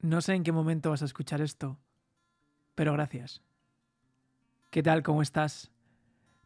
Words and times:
No 0.00 0.20
sé 0.20 0.34
en 0.34 0.44
qué 0.44 0.52
momento 0.52 0.90
vas 0.90 1.02
a 1.02 1.06
escuchar 1.06 1.40
esto, 1.40 1.76
pero 2.76 2.92
gracias. 2.92 3.42
¿Qué 4.70 4.80
tal? 4.80 5.02
¿Cómo 5.02 5.22
estás? 5.22 5.72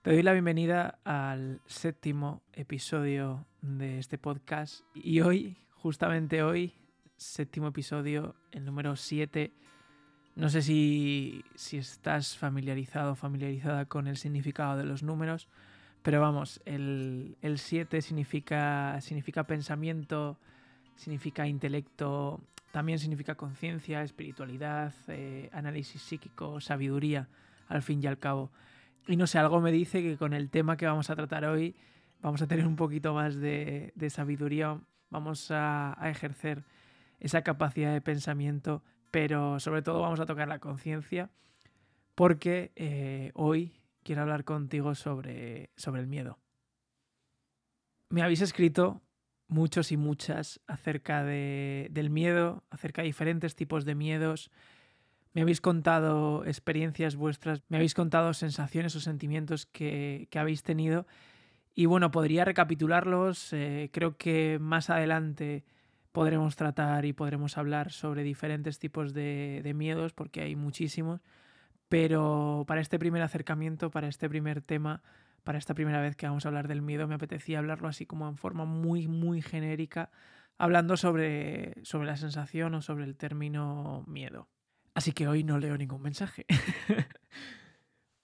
Te 0.01 0.11
doy 0.11 0.23
la 0.23 0.32
bienvenida 0.32 1.01
al 1.05 1.61
séptimo 1.67 2.43
episodio 2.54 3.45
de 3.61 3.99
este 3.99 4.17
podcast 4.17 4.87
y 4.95 5.21
hoy, 5.21 5.59
justamente 5.69 6.43
hoy, 6.43 6.73
séptimo 7.19 7.69
episodio, 7.69 8.37
el 8.52 8.65
número 8.65 8.96
7. 8.96 9.53
No 10.34 10.48
sé 10.48 10.62
si, 10.62 11.45
si 11.55 11.77
estás 11.77 12.39
familiarizado 12.39 13.12
o 13.12 13.16
familiarizada 13.16 13.84
con 13.84 14.07
el 14.07 14.16
significado 14.16 14.79
de 14.79 14.84
los 14.84 15.03
números, 15.03 15.46
pero 16.03 16.23
vamos, 16.23 16.62
el 16.64 17.37
7 17.57 18.00
significa, 18.00 18.98
significa 19.03 19.46
pensamiento, 19.46 20.39
significa 20.96 21.46
intelecto, 21.46 22.40
también 22.70 22.98
significa 22.98 23.34
conciencia, 23.34 24.02
espiritualidad, 24.02 24.95
eh, 25.09 25.48
análisis 25.52 26.02
psíquico, 26.02 26.60
sabiduría, 26.60 27.28
al 27.69 27.83
fin 27.83 28.02
y 28.02 28.06
al 28.06 28.19
cabo. 28.19 28.50
Y 29.06 29.16
no 29.16 29.27
sé, 29.27 29.38
algo 29.38 29.60
me 29.60 29.73
dice 29.73 30.02
que 30.02 30.16
con 30.16 30.33
el 30.33 30.48
tema 30.50 30.77
que 30.77 30.86
vamos 30.86 31.10
a 31.10 31.16
tratar 31.16 31.45
hoy 31.45 31.74
vamos 32.23 32.41
a 32.41 32.47
tener 32.47 32.66
un 32.66 32.77
poquito 32.77 33.14
más 33.14 33.36
de, 33.36 33.92
sabiduría, 34.09 34.80
vamos 35.10 35.50
a, 35.50 35.98
ejercer 36.05 36.64
esa 37.20 37.42
capacidad 37.42 37.92
de 37.92 38.00
pensamiento, 38.00 38.83
pero 39.11 39.61
sobre 39.61 39.83
todo 39.83 40.00
vamos 40.00 40.20
a 40.20 40.27
tocar 40.27 40.48
la 40.48 40.61
conciencia, 40.61 41.30
porque 42.14 42.72
eh, 42.77 43.33
hoy 43.34 43.72
quiero 44.02 44.22
hablar 44.22 44.45
contigo 44.45 44.95
sobre, 44.95 45.70
sobre 45.77 46.00
el 46.00 46.06
miedo. 46.06 46.38
Me 48.09 48.22
habéis 48.22 48.41
escrito 48.41 49.00
muchos 49.52 49.92
y 49.92 49.97
muchas 49.97 50.61
acerca 50.66 51.23
de, 51.23 51.88
del 51.91 52.11
miedo, 52.11 52.65
acerca 52.70 53.02
de 53.02 53.06
diferentes 53.06 53.55
tipos 53.55 53.84
de 53.84 53.95
miedos. 53.95 54.51
Me 55.34 55.42
habéis 55.42 55.61
contado 55.61 56.45
experiencias 56.45 57.17
vuestras, 57.17 57.62
me 57.69 57.77
habéis 57.77 57.95
contado 57.95 58.34
sensaciones 58.34 58.97
o 58.97 59.00
sentimientos 59.00 59.67
que, 59.67 60.28
habéis 60.34 60.62
tenido. 60.62 61.06
Y 61.75 61.86
bueno, 61.86 62.11
podría 62.11 62.45
recapitularlos. 62.45 63.53
Eh, 63.53 63.91
creo 63.92 64.17
que 64.17 64.58
más 64.61 64.91
adelante 64.91 65.64
podremos 66.12 66.56
tratar 66.56 67.05
y 67.06 67.12
podremos 67.12 67.56
hablar 67.56 67.92
sobre 67.92 68.25
diferentes 68.25 68.78
tipos 68.78 69.14
de, 69.14 69.61
de 69.62 69.73
miedos, 69.73 70.12
porque 70.12 70.42
hay 70.42 70.56
muchísimos. 70.56 71.20
Pero 71.89 72.64
para 72.67 72.80
este 72.80 72.98
primer 72.98 73.23
acercamiento, 73.23 73.91
para 73.91 74.08
este 74.08 74.28
primer 74.28 74.61
tema, 74.61 75.03
para 75.45 75.59
esta 75.59 75.75
primera 75.75 76.01
vez 76.01 76.17
que 76.17 76.27
vamos 76.27 76.45
a 76.45 76.48
hablar 76.48 76.69
del 76.69 76.83
miedo, 76.83 77.09
me 77.09 77.15
apetecía 77.15 77.59
hablarlo 77.59 77.89
así 77.89 78.07
como 78.07 78.29
en 78.29 78.37
forma 78.37 78.65
muy, 78.65 79.09
muy 79.09 79.43
genérica, 79.43 80.11
hablando 80.59 80.97
sobre, 80.97 81.75
sobre 81.85 82.07
la 82.07 82.17
sensación 82.17 82.75
o 82.75 82.83
sobre 82.83 83.05
el 83.05 83.17
término 83.17 84.05
miedo. 84.07 84.48
Así 84.95 85.13
que 85.13 85.27
hoy 85.27 85.43
no 85.43 85.59
leo 85.59 85.77
ningún 85.77 86.03
mensaje. 86.03 86.47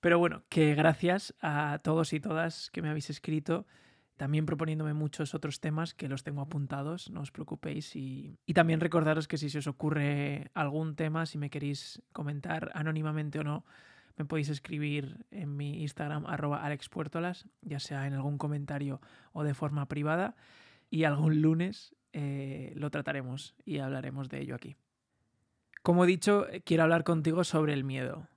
Pero 0.01 0.19
bueno, 0.19 0.45
que 0.49 0.75
gracias 0.75 1.35
a 1.41 1.81
todos 1.83 2.13
y 2.13 2.21
todas 2.21 2.71
que 2.71 2.83
me 2.83 2.89
habéis 2.89 3.11
escrito, 3.11 3.67
también 4.17 4.47
proponiéndome 4.47 4.95
muchos 4.95 5.35
otros 5.35 5.61
temas 5.61 5.95
que 5.95 6.09
los 6.09 6.23
tengo 6.23 6.41
apuntados, 6.41 7.11
no 7.11 7.23
os 7.23 7.33
preocupéis. 7.33 7.97
Y, 7.97 8.39
y, 8.47 8.55
también 8.55 8.81
recordaros 8.81 9.27
que 9.27 9.39
si 9.39 9.51
se 9.51 9.59
os 9.59 9.67
ocurre 9.67 10.51
algún 10.55 10.95
tema, 10.95 11.27
si 11.27 11.39
me 11.39 11.51
queréis 11.51 12.03
comentar 12.13 12.71
anónimamente 12.75 13.41
o 13.41 13.45
no, 13.45 13.65
me 14.19 14.25
podéis 14.25 14.49
escribir 14.49 15.25
en 15.31 15.57
mi 15.57 15.83
Instagram 15.83 16.27
arroba 16.27 16.65
alexpuertolas, 16.65 17.47
ya 17.63 17.79
sea 17.79 18.07
en 18.07 18.15
algún 18.15 18.37
comentario 18.37 19.01
o 19.33 19.45
de 19.45 19.55
forma 19.55 19.87
privada, 19.87 20.35
y 20.91 21.05
algún 21.05 21.41
lunes 21.41 21.95
eh, 22.13 22.73
lo 22.75 22.91
trataremos 22.91 23.55
y 23.65 23.79
hablaremos 23.79 24.29
de 24.29 24.41
ello 24.41 24.57
aquí. 24.57 24.77
Como 25.83 26.05
he 26.05 26.09
dicho, 26.09 26.47
quiero 26.65 26.83
hablar 26.83 27.05
contigo 27.05 27.45
sobre 27.45 27.73
el 27.75 27.85
miedo. 27.85 28.29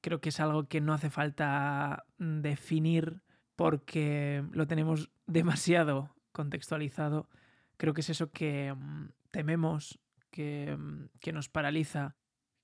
Creo 0.00 0.20
que 0.20 0.30
es 0.30 0.40
algo 0.40 0.68
que 0.68 0.80
no 0.80 0.94
hace 0.94 1.10
falta 1.10 2.06
mm, 2.18 2.40
definir 2.40 3.20
porque 3.56 4.42
lo 4.52 4.66
tenemos 4.66 5.10
demasiado 5.26 6.16
contextualizado. 6.32 7.28
Creo 7.76 7.92
que 7.92 8.00
es 8.00 8.08
eso 8.08 8.30
que 8.30 8.72
mm, 8.72 9.10
tememos, 9.30 9.98
que, 10.30 10.74
mm, 10.78 11.10
que 11.20 11.32
nos 11.32 11.50
paraliza, 11.50 12.16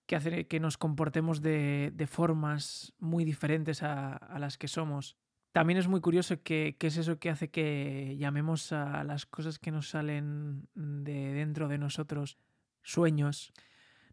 que 0.06 0.16
hace 0.16 0.46
que 0.46 0.60
nos 0.60 0.78
comportemos 0.78 1.42
de, 1.42 2.06
formas 2.08 2.92
muy 2.98 3.24
diferentes 3.24 3.82
a, 3.82 4.18
las 4.38 4.58
que 4.58 4.68
somos. 4.68 5.16
También 5.52 5.78
es 5.78 5.88
muy 5.88 6.00
curioso 6.00 6.42
que, 6.42 6.76
es 6.80 6.96
eso 6.96 7.18
que 7.18 7.30
hace 7.30 7.50
que 7.50 8.16
llamemos 8.18 8.72
a 8.72 9.04
las 9.04 9.26
cosas 9.26 9.58
que 9.58 9.70
nos 9.70 9.90
salen 9.90 10.68
de 10.74 11.32
dentro 11.34 11.68
de 11.68 11.78
nosotros 11.78 12.38
sueños. 12.82 13.52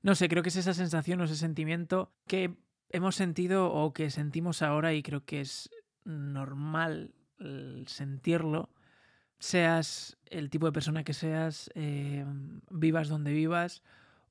No 0.02 0.16
sé, 0.16 0.30
creo 0.30 0.44
que 0.44 0.50
es 0.50 0.56
esa 0.56 0.74
sensación 0.74 1.22
o 1.22 1.26
ese 1.26 1.36
sentimiento 1.36 2.14
que 2.28 2.56
hemos 2.90 3.16
sentido 3.16 3.72
o 3.72 3.94
que 3.94 4.10
sentimos 4.10 4.62
ahora 4.62 4.94
y 4.94 5.04
creo 5.04 5.26
que 5.26 5.42
es 5.42 5.70
normal 6.04 7.14
sentirlo. 7.86 8.70
Seas 9.40 10.18
el 10.26 10.50
tipo 10.50 10.66
de 10.66 10.74
persona 10.74 11.06
que 11.06 11.14
seas, 11.14 11.72
eh, 11.74 12.26
vivas 12.70 13.08
donde 13.08 13.32
vivas 13.32 13.84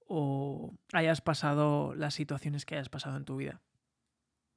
o 0.08 0.74
hayas 0.92 1.20
pasado 1.20 1.94
las 1.94 2.14
situaciones 2.14 2.66
que 2.66 2.74
hayas 2.74 2.88
pasado 2.88 3.16
en 3.16 3.24
tu 3.24 3.36
vida. 3.36 3.60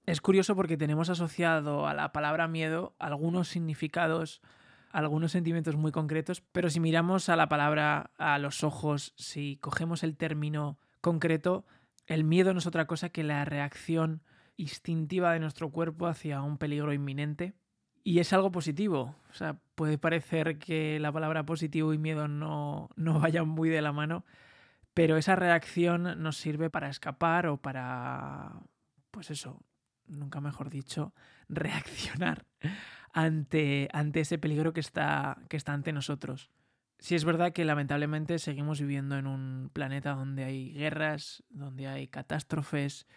Es 0.06 0.22
curioso 0.22 0.56
porque 0.56 0.78
tenemos 0.78 1.09
asociado 1.09 1.85
a 1.88 1.94
la 1.94 2.12
palabra 2.12 2.47
miedo 2.47 2.95
algunos 2.97 3.50
significados, 3.50 4.41
algunos 4.89 5.34
sentimientos 5.34 5.75
muy 5.75 5.91
concretos, 5.91 6.41
pero 6.51 6.69
si 6.69 6.79
miramos 6.79 7.29
a 7.29 7.35
la 7.35 7.50
palabra 7.50 8.12
a 8.17 8.39
los 8.39 8.63
ojos, 8.63 9.13
si 9.16 9.57
cogemos 9.57 10.03
el 10.03 10.17
término 10.17 10.79
concreto, 11.01 11.66
el 12.07 12.23
miedo 12.23 12.53
no 12.53 12.59
es 12.59 12.66
otra 12.66 12.88
cosa 12.88 13.09
que 13.09 13.23
la 13.23 13.45
reacción 13.45 14.23
instintiva 14.57 15.33
de 15.33 15.39
nuestro 15.39 15.69
cuerpo 15.69 16.07
hacia 16.07 16.41
un 16.41 16.57
peligro 16.57 16.94
inminente. 16.94 17.53
Y 18.03 18.19
es 18.19 18.33
algo 18.33 18.51
positivo. 18.51 19.16
O 19.29 19.33
sea, 19.33 19.59
puede 19.75 19.97
parecer 19.97 20.57
que 20.57 21.00
la 21.00 21.12
palabra 21.12 21.45
positivo 21.45 21.94
y 21.94 21.97
miedo 21.97 22.28
no, 22.28 22.89
no 22.95 23.19
vayan 23.19 23.47
muy 23.47 23.69
de 23.69 23.81
la 23.81 23.91
mano, 23.91 24.25
pero 24.94 25.18
esa 25.18 25.35
reacción 25.35 26.22
nos 26.22 26.38
sirve 26.38 26.69
para 26.69 26.90
escapar 26.90 27.47
o 27.47 27.57
para, 27.57 28.62
pues 29.12 29.31
eso, 29.31 29.62
nunca 30.07 30.41
mejor 30.41 30.69
dicho, 30.69 31.13
reaccionar 31.50 32.46
ante, 33.13 33.90
ante 33.94 34.22
ese 34.22 34.38
peligro 34.38 34.74
que 34.74 34.80
está, 34.80 35.38
que 35.50 35.57
está 35.57 35.74
ante 35.74 35.94
nosotros. 35.94 36.50
Si 37.00 37.16
es 37.16 37.25
verdad 37.25 37.51
que 37.51 37.66
lamentablemente 37.66 38.38
seguimos 38.38 38.80
viviendo 38.80 39.18
en 39.18 39.25
un 39.25 39.72
planeta 39.74 40.13
donde 40.13 40.44
hay 40.44 40.72
guerras, 40.72 41.44
donde 41.50 41.88
hay 41.88 42.07
catástrofes, 42.07 43.07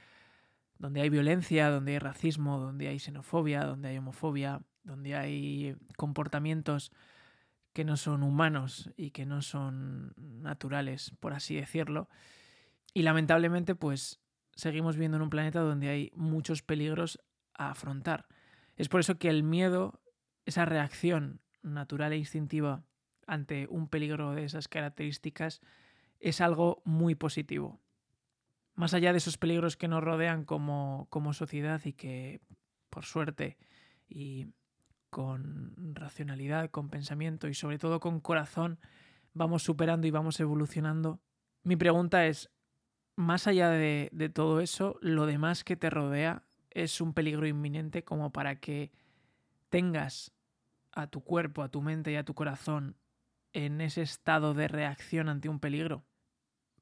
donde 0.78 1.02
hay 1.02 1.10
violencia, 1.10 1.68
donde 1.68 1.92
hay 1.92 1.98
racismo, 1.98 2.58
donde 2.58 2.88
hay 2.88 2.98
xenofobia, 2.98 3.64
donde 3.64 3.88
hay 3.88 3.98
homofobia, 3.98 4.62
donde 4.84 5.14
hay 5.14 5.76
comportamientos 5.96 6.92
que 7.74 7.84
no 7.84 7.96
son 7.98 8.22
humanos 8.22 8.90
y 8.96 9.10
que 9.10 9.26
no 9.26 9.42
son 9.42 10.14
naturales, 10.16 11.12
por 11.20 11.34
así 11.34 11.56
decirlo. 11.56 12.08
Y 12.94 13.02
lamentablemente, 13.02 13.74
pues 13.74 14.20
seguimos 14.54 14.96
viendo 14.96 15.16
en 15.16 15.24
un 15.24 15.30
planeta 15.30 15.60
donde 15.60 15.88
hay 15.88 16.12
muchos 16.14 16.62
peligros 16.62 17.20
a 17.52 17.72
afrontar. 17.72 18.26
Es 18.76 18.88
por 18.88 19.00
eso 19.00 19.18
que 19.18 19.28
el 19.28 19.42
miedo, 19.42 20.00
esa 20.46 20.64
reacción 20.64 21.40
natural 21.62 22.12
e 22.12 22.16
instintiva 22.18 22.84
ante 23.26 23.66
un 23.68 23.88
peligro 23.88 24.32
de 24.32 24.44
esas 24.44 24.68
características, 24.68 25.60
es 26.20 26.40
algo 26.40 26.80
muy 26.84 27.16
positivo. 27.16 27.80
Más 28.76 28.94
allá 28.94 29.10
de 29.10 29.18
esos 29.18 29.36
peligros 29.36 29.76
que 29.76 29.88
nos 29.88 30.02
rodean 30.02 30.44
como, 30.44 31.08
como 31.10 31.32
sociedad 31.32 31.80
y 31.84 31.92
que, 31.92 32.40
por 32.88 33.04
suerte, 33.04 33.58
y 34.08 34.46
con 35.14 35.94
racionalidad, 35.94 36.70
con 36.70 36.88
pensamiento 36.88 37.46
y 37.46 37.54
sobre 37.54 37.78
todo 37.78 38.00
con 38.00 38.18
corazón 38.18 38.80
vamos 39.32 39.62
superando 39.62 40.08
y 40.08 40.10
vamos 40.10 40.40
evolucionando. 40.40 41.20
Mi 41.62 41.76
pregunta 41.76 42.26
es, 42.26 42.50
más 43.14 43.46
allá 43.46 43.70
de, 43.70 44.10
todo 44.34 44.58
eso, 44.58 44.98
lo 45.02 45.26
demás 45.26 45.62
que 45.62 45.76
te 45.76 45.88
rodea 45.88 46.42
es 46.70 47.00
un 47.00 47.14
peligro 47.14 47.46
inminente 47.46 48.02
como 48.02 48.32
para 48.32 48.58
que 48.58 48.90
tengas 49.68 50.32
a 50.90 51.06
tu 51.06 51.22
cuerpo, 51.22 51.62
a 51.62 51.68
tu 51.68 51.80
mente 51.80 52.10
y 52.10 52.16
a 52.16 52.24
tu 52.24 52.34
corazón 52.34 52.96
en 53.52 53.80
ese 53.80 54.02
estado 54.02 54.52
de 54.52 54.66
reacción 54.66 55.28
ante 55.28 55.48
un 55.48 55.60
peligro. 55.60 56.04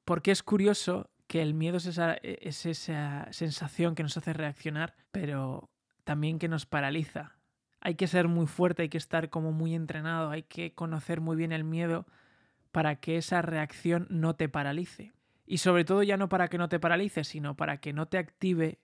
Porque 0.07 0.31
es 0.31 0.43
curioso 0.43 1.11
que 1.27 1.43
el 1.43 1.53
miedo 1.53 1.77
es 1.77 2.65
esa 2.65 3.31
sensación 3.31 3.95
que 3.95 4.03
nos 4.03 4.17
hace 4.17 4.33
reaccionar, 4.33 4.95
pero 5.11 5.71
también 6.05 6.39
que 6.39 6.49
nos 6.49 6.65
paraliza, 6.65 7.37
hay 7.85 7.97
que 7.97 8.07
ser 8.07 8.29
muy 8.29 8.47
fuerte, 8.47 8.83
hay 8.83 8.89
que 8.89 8.97
estar 8.97 9.29
como 9.29 9.51
muy 9.51 9.75
entrenado, 9.75 10.31
hay 10.31 10.45
que 10.45 10.73
conocer 10.73 11.21
muy 11.21 11.37
bien 11.37 11.51
el 11.51 11.65
miedo 11.65 12.07
para 12.71 12.97
que 12.97 13.17
esa 13.17 13.43
reacción 13.43 14.07
no 14.09 14.37
te 14.37 14.49
paralice. 14.49 15.13
Y 15.47 15.59
sobre 15.59 15.85
todo 15.85 16.05
ya 16.05 16.17
no 16.17 16.29
para 16.29 16.47
que 16.47 16.59
no 16.59 16.69
te 16.69 16.79
paralice, 16.79 17.25
sino 17.25 17.57
para 17.57 17.79
que 17.79 17.93
no 17.93 18.07
te 18.07 18.19
active 18.19 18.79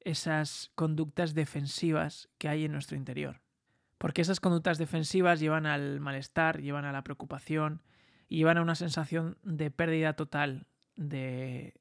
esas 0.00 0.72
conductas 0.74 1.34
defensivas 1.34 2.30
que 2.38 2.48
hay 2.48 2.64
en 2.64 2.72
nuestro 2.72 2.96
interior. 2.96 3.42
Porque 3.98 4.22
esas 4.22 4.40
conductas 4.40 4.78
defensivas 4.78 5.40
llevan 5.40 5.66
al 5.66 6.00
malestar, 6.00 6.62
llevan 6.62 6.86
a 6.86 6.92
la 6.92 7.04
preocupación 7.04 7.82
y 8.28 8.38
llevan 8.38 8.56
a 8.56 8.62
una 8.62 8.76
sensación 8.76 9.36
de 9.42 9.70
pérdida 9.70 10.14
total 10.14 10.66
de, 10.96 11.74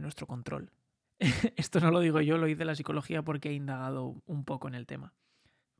nuestro 0.00 0.26
control. 0.26 0.72
Esto 1.56 1.80
no 1.80 1.90
lo 1.90 2.00
digo 2.00 2.22
yo, 2.22 2.38
lo 2.38 2.46
dice 2.46 2.64
la 2.64 2.74
psicología 2.74 3.20
porque 3.20 3.50
he 3.50 3.52
indagado 3.52 4.22
un 4.24 4.46
poco 4.46 4.66
en 4.66 4.74
el 4.74 4.86
tema. 4.86 5.12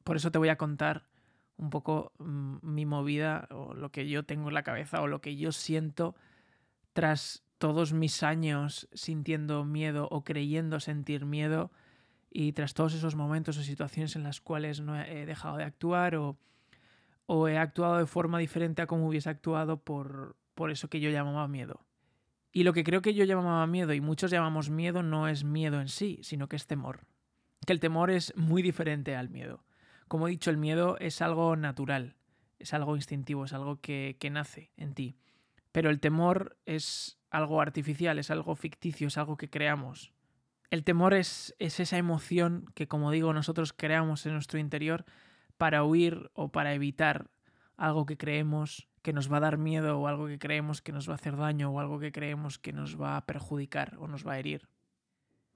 Por 0.08 0.16
eso 0.16 0.30
te 0.30 0.38
voy 0.38 0.48
a 0.48 0.56
contar 0.56 1.04
un 1.58 1.68
poco 1.68 2.12
mm, 2.16 2.60
mi 2.62 2.86
movida 2.86 3.46
o 3.50 3.74
lo 3.74 3.92
que 3.92 4.08
yo 4.08 4.24
tengo 4.24 4.48
en 4.48 4.54
la 4.54 4.62
cabeza 4.62 5.02
o 5.02 5.06
lo 5.06 5.20
que 5.20 5.36
yo 5.36 5.52
siento 5.52 6.16
tras 6.94 7.44
todos 7.58 7.92
mis 7.92 8.22
años 8.22 8.88
sintiendo 8.94 9.66
miedo 9.66 10.08
o 10.10 10.24
creyendo 10.24 10.80
sentir 10.80 11.26
miedo 11.26 11.70
y 12.30 12.54
tras 12.54 12.72
todos 12.72 12.94
esos 12.94 13.16
momentos 13.16 13.58
o 13.58 13.62
situaciones 13.62 14.16
en 14.16 14.22
las 14.22 14.40
cuales 14.40 14.80
no 14.80 14.98
he 14.98 15.26
dejado 15.26 15.58
de 15.58 15.64
actuar 15.64 16.16
o, 16.16 16.38
o 17.26 17.46
he 17.46 17.58
actuado 17.58 17.98
de 17.98 18.06
forma 18.06 18.38
diferente 18.38 18.80
a 18.80 18.86
como 18.86 19.08
hubiese 19.08 19.28
actuado 19.28 19.76
por, 19.76 20.36
por 20.54 20.70
eso 20.70 20.88
que 20.88 21.00
yo 21.00 21.10
llamaba 21.10 21.48
miedo. 21.48 21.84
Y 22.50 22.62
lo 22.62 22.72
que 22.72 22.82
creo 22.82 23.02
que 23.02 23.12
yo 23.12 23.26
llamaba 23.26 23.66
miedo 23.66 23.92
y 23.92 24.00
muchos 24.00 24.30
llamamos 24.30 24.70
miedo 24.70 25.02
no 25.02 25.28
es 25.28 25.44
miedo 25.44 25.82
en 25.82 25.88
sí, 25.88 26.18
sino 26.22 26.48
que 26.48 26.56
es 26.56 26.66
temor. 26.66 27.00
Que 27.66 27.74
el 27.74 27.80
temor 27.80 28.10
es 28.10 28.34
muy 28.38 28.62
diferente 28.62 29.14
al 29.14 29.28
miedo. 29.28 29.67
Como 30.08 30.26
he 30.26 30.30
dicho, 30.30 30.50
el 30.50 30.56
miedo 30.56 30.96
es 30.98 31.22
algo 31.22 31.56
natural, 31.56 32.16
es 32.58 32.74
algo 32.74 32.96
instintivo, 32.96 33.44
es 33.44 33.52
algo 33.52 33.80
que, 33.80 34.16
nace 34.30 34.72
en 34.76 34.94
ti. 34.94 35.16
Pero 35.72 35.90
el 35.90 36.00
temor 36.00 36.56
es 36.66 37.18
algo 37.30 37.60
artificial, 37.60 38.18
es 38.18 38.30
algo 38.30 38.54
ficticio, 38.54 39.08
es 39.08 39.18
algo 39.18 39.36
que 39.36 39.50
creamos. 39.50 40.12
El 40.70 40.84
temor 40.84 41.14
es, 41.14 41.54
es 41.58 41.80
esa 41.80 41.98
emoción 41.98 42.66
que, 42.74 42.88
como 42.88 43.10
digo, 43.10 43.32
nosotros 43.32 43.72
creamos 43.72 44.26
en 44.26 44.32
nuestro 44.32 44.58
interior 44.58 45.04
para 45.56 45.84
huir 45.84 46.30
o 46.34 46.50
para 46.50 46.74
evitar 46.74 47.30
algo 47.76 48.06
que 48.06 48.16
creemos 48.16 48.88
que 49.02 49.12
nos 49.12 49.32
va 49.32 49.38
a 49.38 49.40
dar 49.40 49.58
miedo 49.58 49.98
o 49.98 50.08
algo 50.08 50.26
que 50.26 50.38
creemos 50.38 50.82
que 50.82 50.92
nos 50.92 51.08
va 51.08 51.12
a 51.12 51.16
hacer 51.16 51.36
daño 51.36 51.70
o 51.70 51.80
algo 51.80 51.98
que 51.98 52.12
creemos 52.12 52.58
que 52.58 52.72
nos 52.72 53.00
va 53.00 53.16
a 53.16 53.24
perjudicar 53.24 53.96
o 53.98 54.08
nos 54.08 54.26
va 54.26 54.34
a 54.34 54.38
herir. 54.38 54.68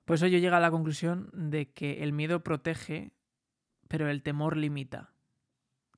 Por 0.04 0.16
eso 0.16 0.26
yo 0.26 0.38
llego 0.38 0.56
a 0.56 0.60
la 0.60 0.70
conclusión 0.70 1.30
de 1.32 1.70
que 1.70 2.02
el 2.02 2.12
miedo 2.12 2.42
protege, 2.42 3.12
pero 3.92 4.08
el 4.08 4.22
temor 4.22 4.56
limita. 4.56 5.10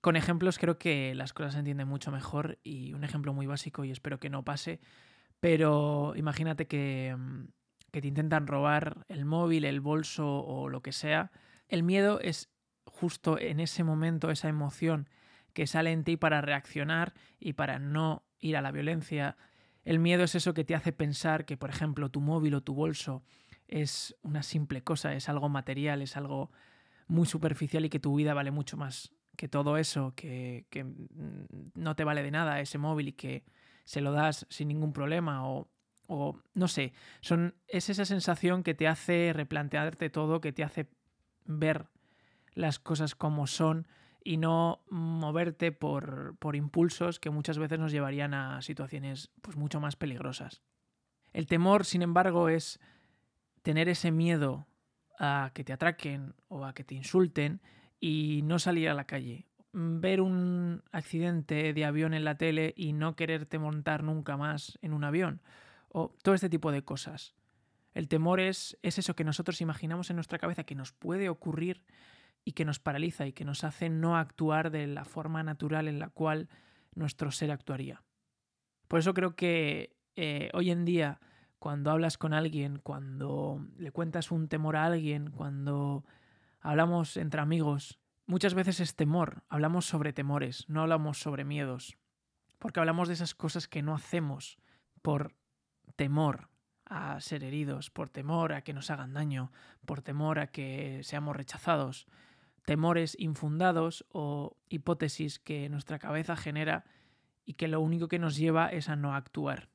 Con 0.00 0.16
ejemplos 0.16 0.58
creo 0.58 0.78
que 0.78 1.14
las 1.14 1.32
cosas 1.32 1.52
se 1.52 1.60
entienden 1.60 1.86
mucho 1.86 2.10
mejor 2.10 2.58
y 2.64 2.92
un 2.92 3.04
ejemplo 3.04 3.32
muy 3.32 3.46
básico 3.46 3.84
y 3.84 3.92
espero 3.92 4.18
que 4.18 4.30
no 4.30 4.44
pase, 4.44 4.80
pero 5.38 6.12
imagínate 6.16 6.66
que, 6.66 7.14
mm, 7.16 7.44
que 7.92 8.00
te 8.00 8.08
intentan 8.08 8.48
robar 8.48 9.06
el 9.06 9.24
móvil, 9.24 9.64
el 9.64 9.80
bolso 9.80 10.26
o 10.26 10.68
lo 10.68 10.82
que 10.82 10.90
sea. 10.90 11.30
El 11.68 11.84
miedo 11.84 12.18
es 12.18 12.50
justo 12.84 13.38
en 13.38 13.60
ese 13.60 13.84
momento, 13.84 14.32
esa 14.32 14.48
emoción 14.48 15.08
que 15.52 15.68
sale 15.68 15.92
en 15.92 16.02
ti 16.02 16.16
para 16.16 16.40
reaccionar 16.40 17.14
y 17.38 17.52
para 17.52 17.78
no 17.78 18.24
ir 18.40 18.56
a 18.56 18.60
la 18.60 18.72
violencia. 18.72 19.36
El 19.84 20.00
miedo 20.00 20.24
es 20.24 20.34
eso 20.34 20.52
que 20.52 20.64
te 20.64 20.74
hace 20.74 20.90
pensar 20.90 21.44
que, 21.44 21.56
por 21.56 21.70
ejemplo, 21.70 22.08
tu 22.08 22.20
móvil 22.20 22.56
o 22.56 22.60
tu 22.60 22.74
bolso 22.74 23.22
es 23.68 24.16
una 24.22 24.42
simple 24.42 24.82
cosa, 24.82 25.14
es 25.14 25.28
algo 25.28 25.48
material, 25.48 26.02
es 26.02 26.16
algo 26.16 26.50
muy 27.06 27.26
superficial 27.26 27.84
y 27.84 27.90
que 27.90 28.00
tu 28.00 28.14
vida 28.14 28.34
vale 28.34 28.50
mucho 28.50 28.76
más 28.76 29.12
que 29.36 29.48
todo 29.48 29.76
eso, 29.76 30.12
que, 30.14 30.66
que 30.70 30.86
no 31.74 31.96
te 31.96 32.04
vale 32.04 32.22
de 32.22 32.30
nada 32.30 32.60
ese 32.60 32.78
móvil 32.78 33.08
y 33.08 33.12
que 33.12 33.44
se 33.84 34.00
lo 34.00 34.12
das 34.12 34.46
sin 34.48 34.68
ningún 34.68 34.92
problema 34.92 35.48
o, 35.48 35.68
o 36.06 36.38
no 36.54 36.68
sé, 36.68 36.92
son, 37.20 37.54
es 37.66 37.90
esa 37.90 38.04
sensación 38.04 38.62
que 38.62 38.74
te 38.74 38.88
hace 38.88 39.32
replantearte 39.34 40.10
todo, 40.10 40.40
que 40.40 40.52
te 40.52 40.64
hace 40.64 40.88
ver 41.44 41.88
las 42.54 42.78
cosas 42.78 43.14
como 43.14 43.46
son 43.46 43.86
y 44.22 44.38
no 44.38 44.82
moverte 44.88 45.70
por, 45.72 46.36
por, 46.38 46.56
impulsos 46.56 47.20
que 47.20 47.30
muchas 47.30 47.58
veces 47.58 47.78
nos 47.78 47.92
llevarían 47.92 48.32
a 48.32 48.62
situaciones 48.62 49.30
pues, 49.42 49.56
mucho 49.56 49.80
más 49.80 49.96
peligrosas. 49.96 50.62
El 51.32 51.46
temor, 51.46 51.84
sin 51.84 52.00
embargo, 52.00 52.48
es 52.48 52.80
tener 53.62 53.88
ese 53.88 54.12
miedo 54.12 54.66
a 55.18 55.50
que 55.54 55.64
te 55.64 55.72
atraquen 55.72 56.34
o 56.48 56.64
a 56.64 56.74
que 56.74 56.84
te 56.84 56.94
insulten 56.94 57.60
y 58.00 58.42
no 58.44 58.58
salir 58.58 58.88
a 58.88 58.94
la 58.94 59.06
calle. 59.06 59.46
Ver 59.72 60.20
un 60.20 60.82
accidente 60.92 61.72
de 61.72 61.84
avión 61.84 62.14
en 62.14 62.24
la 62.24 62.36
tele 62.36 62.74
y 62.76 62.92
no 62.92 63.16
quererte 63.16 63.58
montar 63.58 64.02
nunca 64.02 64.36
más 64.36 64.78
en 64.82 64.92
un 64.92 65.04
avión. 65.04 65.42
O 65.88 66.14
todo 66.22 66.34
este 66.34 66.48
tipo 66.48 66.72
de 66.72 66.82
cosas. 66.82 67.34
El 67.92 68.08
temor 68.08 68.40
es, 68.40 68.76
es 68.82 68.98
eso 68.98 69.14
que 69.14 69.24
nosotros 69.24 69.60
imaginamos 69.60 70.10
en 70.10 70.16
nuestra 70.16 70.38
cabeza 70.38 70.64
que 70.64 70.74
nos 70.74 70.92
puede 70.92 71.28
ocurrir 71.28 71.82
y 72.44 72.52
que 72.52 72.64
nos 72.64 72.78
paraliza 72.78 73.26
y 73.26 73.32
que 73.32 73.44
nos 73.44 73.64
hace 73.64 73.88
no 73.88 74.16
actuar 74.16 74.70
de 74.70 74.86
la 74.86 75.04
forma 75.04 75.42
natural 75.42 75.88
en 75.88 75.98
la 75.98 76.08
cual 76.08 76.48
nuestro 76.94 77.30
ser 77.30 77.50
actuaría. 77.50 78.02
Por 78.88 79.00
eso 79.00 79.14
creo 79.14 79.34
que 79.34 79.96
eh, 80.16 80.50
hoy 80.52 80.70
en 80.70 80.84
día, 80.84 81.20
cuando 81.64 81.90
hablas 81.90 82.18
con 82.18 82.34
alguien, 82.34 82.78
cuando 82.78 83.66
le 83.78 83.90
cuentas 83.90 84.30
un 84.30 84.48
temor 84.48 84.76
a 84.76 84.84
alguien, 84.84 85.30
cuando 85.30 86.04
hablamos 86.60 87.16
entre 87.16 87.40
amigos, 87.40 87.98
muchas 88.26 88.52
veces 88.52 88.80
es 88.80 88.96
temor, 88.96 89.44
hablamos 89.48 89.86
sobre 89.86 90.12
temores, 90.12 90.68
no 90.68 90.82
hablamos 90.82 91.16
sobre 91.16 91.42
miedos, 91.42 91.96
porque 92.58 92.80
hablamos 92.80 93.08
de 93.08 93.14
esas 93.14 93.34
cosas 93.34 93.66
que 93.66 93.80
no 93.80 93.94
hacemos 93.94 94.58
por 95.00 95.34
temor 95.96 96.50
a 96.84 97.18
ser 97.20 97.42
heridos, 97.42 97.88
por 97.88 98.10
temor 98.10 98.52
a 98.52 98.60
que 98.60 98.74
nos 98.74 98.90
hagan 98.90 99.14
daño, 99.14 99.50
por 99.86 100.02
temor 100.02 100.40
a 100.40 100.48
que 100.48 101.00
seamos 101.02 101.34
rechazados, 101.34 102.06
temores 102.66 103.16
infundados 103.18 104.04
o 104.12 104.58
hipótesis 104.68 105.38
que 105.38 105.70
nuestra 105.70 105.98
cabeza 105.98 106.36
genera 106.36 106.84
y 107.46 107.54
que 107.54 107.68
lo 107.68 107.80
único 107.80 108.06
que 108.06 108.18
nos 108.18 108.36
lleva 108.36 108.68
es 108.68 108.90
a 108.90 108.96
no 108.96 109.14
actuar. 109.14 109.70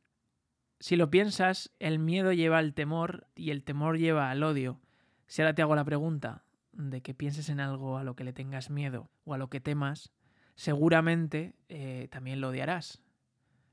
Si 0.79 0.95
lo 0.95 1.09
piensas, 1.09 1.71
el 1.79 1.99
miedo 1.99 2.31
lleva 2.31 2.57
al 2.57 2.73
temor 2.73 3.27
y 3.35 3.51
el 3.51 3.63
temor 3.63 3.97
lleva 3.97 4.29
al 4.31 4.43
odio. 4.43 4.79
Si 5.27 5.41
ahora 5.41 5.53
te 5.53 5.61
hago 5.61 5.75
la 5.75 5.83
pregunta 5.83 6.45
de 6.71 7.01
que 7.01 7.13
pienses 7.13 7.49
en 7.49 7.59
algo 7.59 7.97
a 7.97 8.03
lo 8.03 8.15
que 8.15 8.23
le 8.23 8.31
tengas 8.31 8.69
miedo 8.69 9.09
o 9.25 9.33
a 9.33 9.37
lo 9.37 9.49
que 9.49 9.59
temas, 9.59 10.13
seguramente 10.55 11.53
eh, 11.67 12.07
también 12.11 12.39
lo 12.39 12.49
odiarás. 12.49 13.01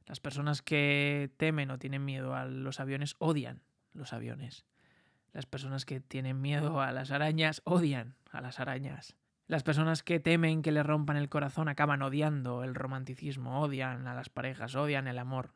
Las 0.07 0.21
personas 0.21 0.63
que 0.63 1.31
temen 1.37 1.71
o 1.71 1.79
tienen 1.79 2.05
miedo 2.05 2.35
a 2.35 2.45
los 2.45 2.81
aviones 2.81 3.15
odian 3.19 3.63
los 3.93 4.13
aviones. 4.13 4.67
Las 5.33 5.47
personas 5.47 5.85
que 5.85 6.01
tienen 6.01 6.41
miedo 6.41 6.81
a 6.81 6.93
las 6.93 7.11
arañas 7.13 7.63
odian 7.65 8.17
a 8.33 8.41
las 8.41 8.59
arañas. 8.59 9.17
Las 9.47 9.63
personas 9.63 10.03
que 10.03 10.19
temen 10.19 10.63
que 10.63 10.73
le 10.73 10.83
rompan 10.83 11.17
el 11.17 11.29
corazón 11.29 11.69
acaban 11.69 12.03
odiando 12.03 12.65
el 12.65 12.75
romanticismo, 12.75 13.61
odian 13.61 14.09
a 14.09 14.15
las 14.15 14.29
parejas, 14.29 14.75
odian 14.75 15.07
el 15.07 15.19
amor. 15.19 15.55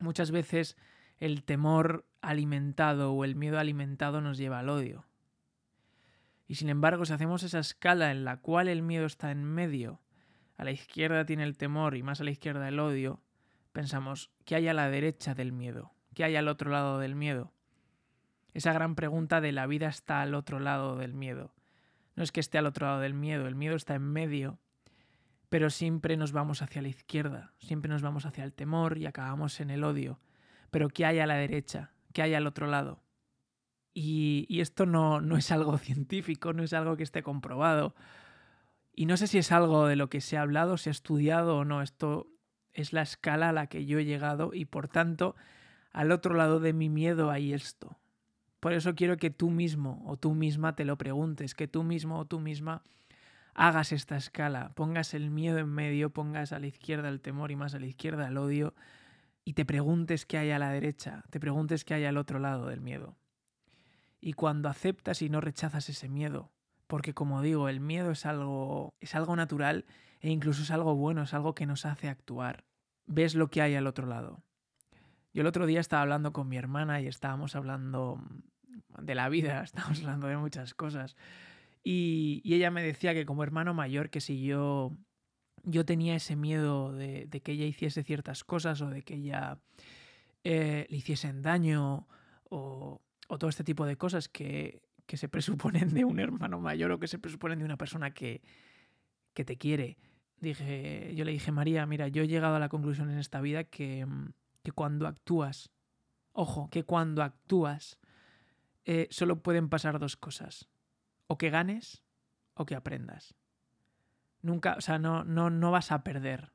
Muchas 0.00 0.30
veces 0.30 0.76
el 1.18 1.44
temor 1.44 2.06
alimentado 2.22 3.12
o 3.12 3.24
el 3.24 3.36
miedo 3.36 3.58
alimentado 3.58 4.20
nos 4.20 4.38
lleva 4.38 4.58
al 4.58 4.70
odio. 4.70 5.06
Y 6.48 6.56
sin 6.56 6.68
embargo, 6.68 7.04
si 7.04 7.12
hacemos 7.12 7.42
esa 7.42 7.60
escala 7.60 8.10
en 8.10 8.24
la 8.24 8.38
cual 8.38 8.68
el 8.68 8.82
miedo 8.82 9.06
está 9.06 9.30
en 9.30 9.44
medio, 9.44 10.00
a 10.56 10.64
la 10.64 10.72
izquierda 10.72 11.24
tiene 11.24 11.44
el 11.44 11.56
temor 11.56 11.96
y 11.96 12.02
más 12.02 12.20
a 12.20 12.24
la 12.24 12.30
izquierda 12.30 12.66
el 12.66 12.80
odio, 12.80 13.22
pensamos, 13.72 14.30
¿qué 14.44 14.56
hay 14.56 14.68
a 14.68 14.74
la 14.74 14.90
derecha 14.90 15.34
del 15.34 15.52
miedo? 15.52 15.92
¿Qué 16.14 16.24
hay 16.24 16.36
al 16.36 16.48
otro 16.48 16.70
lado 16.70 16.98
del 16.98 17.14
miedo? 17.14 17.52
Esa 18.52 18.72
gran 18.72 18.94
pregunta 18.94 19.40
de 19.40 19.52
la 19.52 19.66
vida 19.66 19.88
está 19.88 20.22
al 20.22 20.34
otro 20.34 20.58
lado 20.58 20.96
del 20.96 21.14
miedo. 21.14 21.54
No 22.16 22.24
es 22.24 22.32
que 22.32 22.40
esté 22.40 22.58
al 22.58 22.66
otro 22.66 22.86
lado 22.86 23.00
del 23.00 23.14
miedo, 23.14 23.46
el 23.46 23.54
miedo 23.54 23.76
está 23.76 23.94
en 23.94 24.02
medio, 24.02 24.58
pero 25.50 25.68
siempre 25.68 26.16
nos 26.16 26.32
vamos 26.32 26.62
hacia 26.62 26.80
la 26.80 26.88
izquierda, 26.88 27.52
siempre 27.58 27.90
nos 27.90 28.02
vamos 28.02 28.24
hacia 28.24 28.44
el 28.44 28.54
temor 28.54 28.96
y 28.96 29.06
acabamos 29.06 29.60
en 29.60 29.70
el 29.70 29.82
odio. 29.82 30.20
Pero 30.70 30.88
¿qué 30.88 31.04
hay 31.04 31.18
a 31.18 31.26
la 31.26 31.34
derecha? 31.34 31.90
¿Qué 32.12 32.22
hay 32.22 32.34
al 32.34 32.46
otro 32.46 32.68
lado? 32.68 33.02
Y, 33.92 34.60
esto 34.60 34.86
no, 34.86 35.20
no 35.20 35.36
es 35.36 35.50
algo 35.50 35.76
científico, 35.78 36.52
no 36.52 36.62
es 36.62 36.72
algo 36.72 36.96
que 36.96 37.02
esté 37.02 37.24
comprobado. 37.24 37.96
Y 38.94 39.06
no 39.06 39.16
sé 39.16 39.26
si 39.26 39.38
es 39.38 39.50
algo 39.50 39.88
de 39.88 39.96
lo 39.96 40.08
que 40.08 40.20
se 40.20 40.36
ha 40.36 40.42
hablado, 40.42 40.76
se 40.76 40.88
ha 40.88 40.92
estudiado 40.92 41.56
o 41.56 41.64
no. 41.64 41.82
Esto 41.82 42.28
es 42.72 42.92
la 42.92 43.02
escala 43.02 43.48
a 43.48 43.52
la 43.52 43.66
que 43.66 43.86
yo 43.86 43.98
he 43.98 44.04
llegado 44.04 44.52
y 44.54 44.66
por 44.66 44.86
tanto 44.86 45.34
al 45.92 46.12
otro 46.12 46.34
lado 46.34 46.60
de 46.60 46.72
mi 46.72 46.88
miedo 46.88 47.28
hay 47.28 47.52
esto. 47.52 47.98
Por 48.60 48.72
eso 48.72 48.94
quiero 48.94 49.16
que 49.16 49.30
tú 49.30 49.50
mismo 49.50 50.04
o 50.06 50.16
tú 50.16 50.32
misma 50.32 50.76
te 50.76 50.84
lo 50.84 50.96
preguntes, 50.96 51.56
que 51.56 51.66
tú 51.66 51.82
mismo 51.82 52.20
o 52.20 52.24
tú 52.24 52.38
misma 52.38 52.82
hagas 53.60 53.92
esta 53.92 54.16
escala, 54.16 54.72
pongas 54.74 55.12
el 55.12 55.30
miedo 55.30 55.58
en 55.58 55.68
medio, 55.68 56.08
pongas 56.08 56.52
a 56.52 56.58
la 56.58 56.66
izquierda 56.66 57.10
el 57.10 57.20
temor 57.20 57.50
y 57.50 57.56
más 57.56 57.74
a 57.74 57.78
la 57.78 57.84
izquierda 57.84 58.28
el 58.28 58.38
odio 58.38 58.74
y 59.44 59.52
te 59.52 59.66
preguntes 59.66 60.24
qué 60.24 60.38
hay 60.38 60.50
a 60.50 60.58
la 60.58 60.70
derecha, 60.70 61.24
te 61.28 61.38
preguntes 61.38 61.84
qué 61.84 61.92
hay 61.92 62.06
al 62.06 62.16
otro 62.16 62.38
lado 62.38 62.68
del 62.68 62.80
miedo. 62.80 63.18
Y 64.18 64.32
cuando 64.32 64.70
aceptas 64.70 65.20
y 65.20 65.28
no 65.28 65.42
rechazas 65.42 65.90
ese 65.90 66.08
miedo, 66.08 66.50
porque 66.86 67.12
como 67.12 67.42
digo, 67.42 67.68
el 67.68 67.80
miedo 67.80 68.12
es 68.12 68.24
algo 68.24 68.94
es 68.98 69.14
algo 69.14 69.36
natural 69.36 69.84
e 70.20 70.30
incluso 70.30 70.62
es 70.62 70.70
algo 70.70 70.94
bueno, 70.94 71.24
es 71.24 71.34
algo 71.34 71.54
que 71.54 71.66
nos 71.66 71.84
hace 71.84 72.08
actuar. 72.08 72.64
Ves 73.04 73.34
lo 73.34 73.50
que 73.50 73.60
hay 73.60 73.74
al 73.74 73.86
otro 73.86 74.06
lado. 74.06 74.42
Yo 75.34 75.42
el 75.42 75.46
otro 75.46 75.66
día 75.66 75.80
estaba 75.80 76.00
hablando 76.00 76.32
con 76.32 76.48
mi 76.48 76.56
hermana 76.56 77.02
y 77.02 77.08
estábamos 77.08 77.54
hablando 77.54 78.22
de 78.98 79.14
la 79.14 79.28
vida, 79.28 79.62
estábamos 79.64 80.00
hablando 80.00 80.28
de 80.28 80.38
muchas 80.38 80.72
cosas. 80.72 81.14
Y, 81.82 82.42
ella 82.44 82.70
me 82.70 82.82
decía 82.82 83.14
que 83.14 83.26
como 83.26 83.42
hermano 83.42 83.74
mayor, 83.74 84.10
que 84.10 84.20
si 84.20 84.42
yo, 84.42 84.96
yo 85.62 85.84
tenía 85.84 86.14
ese 86.14 86.36
miedo 86.36 86.92
de, 86.92 87.28
que 87.42 87.52
ella 87.52 87.64
hiciese 87.64 88.02
ciertas 88.02 88.44
cosas 88.44 88.80
o 88.82 88.90
de 88.90 89.02
que 89.02 89.14
ella 89.14 89.58
eh, 90.44 90.86
le 90.88 90.96
hiciesen 90.96 91.42
daño 91.42 92.06
o, 92.48 93.00
todo 93.38 93.48
este 93.48 93.64
tipo 93.64 93.86
de 93.86 93.96
cosas 93.96 94.28
que, 94.28 94.82
que, 95.06 95.16
se 95.16 95.28
presuponen 95.30 95.94
de 95.94 96.04
un 96.04 96.20
hermano 96.20 96.60
mayor 96.60 96.92
o 96.92 97.00
que 97.00 97.08
se 97.08 97.18
presuponen 97.18 97.58
de 97.58 97.64
una 97.64 97.76
persona 97.76 98.12
que, 98.12 98.42
que 99.34 99.44
te 99.44 99.56
quiere. 99.56 99.98
Dije, 100.40 101.14
yo 101.14 101.24
le 101.24 101.32
dije, 101.32 101.52
María, 101.52 101.84
mira, 101.86 102.08
yo 102.08 102.22
he 102.22 102.28
llegado 102.28 102.56
a 102.56 102.60
la 102.60 102.70
conclusión 102.70 103.10
en 103.10 103.18
esta 103.18 103.40
vida 103.40 103.64
que, 103.64 104.06
que 104.62 104.72
cuando 104.72 105.06
actúas, 105.06 105.70
ojo, 106.32 106.68
que 106.70 106.84
cuando 106.84 107.22
actúas 107.22 107.98
eh, 108.84 109.06
solo 109.10 109.42
pueden 109.42 109.68
pasar 109.68 109.98
dos 109.98 110.16
cosas. 110.16 110.68
O 111.30 111.38
que 111.38 111.48
ganes 111.48 112.02
o 112.54 112.66
que 112.66 112.74
aprendas. 112.74 113.36
Nunca, 114.42 114.74
o 114.74 114.80
sea, 114.80 114.98
no, 114.98 115.22
no, 115.22 115.48
no 115.48 115.70
vas 115.70 115.92
a 115.92 116.02
perder. 116.02 116.50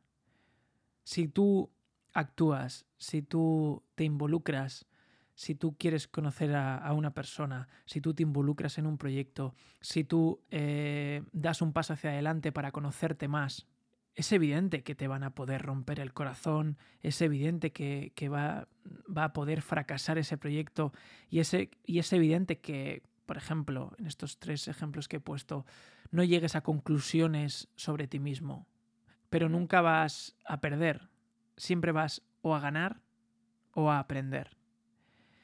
Si 1.06 1.30
tú 1.30 1.72
actúas, 2.12 2.86
si 2.98 3.22
tú 3.22 3.86
te 3.96 4.04
involucras, 4.04 4.86
si 5.34 5.56
tú 5.56 5.78
quieres 5.78 6.10
conocer 6.10 6.54
a, 6.54 6.92
una 6.92 7.14
persona, 7.14 7.70
si 7.86 8.02
tú 8.02 8.14
te 8.14 8.24
involucras 8.24 8.78
en 8.78 8.86
un 8.86 8.98
proyecto, 8.98 9.56
si 9.80 10.04
tú 10.04 10.42
eh, 10.52 11.24
das 11.32 11.62
un 11.62 11.72
paso 11.72 11.94
hacia 11.94 12.10
adelante 12.10 12.52
para 12.52 12.74
conocerte 12.74 13.30
más, 13.30 13.68
es 14.14 14.34
evidente 14.34 14.84
que 14.84 14.94
te 14.94 15.08
van 15.08 15.24
a 15.24 15.36
poder 15.36 15.62
romper 15.62 16.02
el 16.02 16.12
corazón, 16.12 16.78
es 17.02 17.22
evidente 17.22 17.72
que, 17.72 18.12
va, 18.28 18.68
va, 19.16 19.24
a 19.24 19.34
poder 19.34 19.62
fracasar 19.62 20.18
ese 20.18 20.38
proyecto 20.38 20.92
y, 21.30 21.40
ese, 21.40 21.72
y 21.86 22.00
es 22.00 22.12
evidente 22.12 22.60
que, 22.60 23.04
por 23.26 23.38
ejemplo, 23.38 23.94
en 23.98 24.08
estos 24.08 24.40
tres 24.40 24.68
ejemplos 24.68 25.08
que 25.08 25.18
he 25.18 25.22
puesto, 25.22 25.66
no 26.12 26.24
llegues 26.24 26.56
a 26.56 26.62
conclusiones 26.62 27.68
sobre 27.76 28.08
ti 28.08 28.20
mismo, 28.20 28.68
pero 29.30 29.50
nunca 29.50 29.82
vas 29.82 30.36
a 30.46 30.62
perder, 30.62 31.10
siempre 31.58 31.92
vas 31.92 32.22
o 32.42 32.56
a 32.56 32.60
ganar 32.60 33.02
o 33.74 33.92
a 33.92 34.00
aprender. 34.00 34.58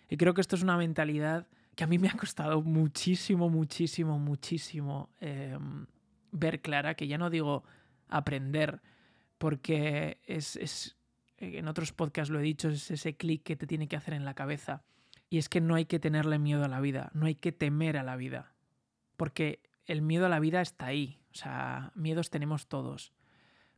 Y 0.09 0.17
creo 0.17 0.33
que 0.33 0.41
esto 0.41 0.55
es 0.55 0.63
una 0.63 0.77
mentalidad 0.77 1.47
que 1.75 1.83
a 1.83 1.88
mí 1.88 1.97
me 1.97 2.09
ha 2.09 2.17
costado 2.17 2.61
muchísimo, 2.61 3.50
muchísimo, 3.50 4.19
muchísimo 4.19 5.09
em, 5.19 5.88
ver 6.31 6.61
clara, 6.61 6.95
que 6.95 7.07
ya 7.07 7.17
no 7.17 7.29
digo 7.29 7.63
aprender, 8.07 8.81
porque 9.38 10.19
es, 10.25 10.55
es, 10.57 10.97
en 11.38 11.67
otros 11.67 11.93
podcasts 11.93 12.31
lo 12.31 12.39
he 12.39 12.43
dicho, 12.43 12.69
es 12.69 12.91
ese 12.91 13.15
clic 13.15 13.43
que 13.43 13.55
te 13.55 13.67
tiene 13.67 13.88
que 13.88 13.95
hacer 13.95 14.13
en 14.13 14.25
la 14.25 14.33
cabeza. 14.33 14.83
Y 15.31 15.38
es 15.38 15.47
que 15.47 15.61
no 15.61 15.75
hay 15.75 15.85
que 15.85 15.97
tenerle 15.97 16.39
miedo 16.39 16.65
a 16.65 16.67
la 16.67 16.81
vida, 16.81 17.09
no 17.13 17.25
hay 17.25 17.35
que 17.35 17.53
temer 17.53 17.95
a 17.95 18.03
la 18.03 18.17
vida, 18.17 18.51
porque 19.15 19.63
el 19.85 20.01
miedo 20.01 20.25
a 20.25 20.29
la 20.29 20.41
vida 20.41 20.59
está 20.59 20.88
ahí, 20.88 21.21
o 21.31 21.35
sea, 21.35 21.93
miedos 21.95 22.29
tenemos 22.29 22.67
todos, 22.67 23.13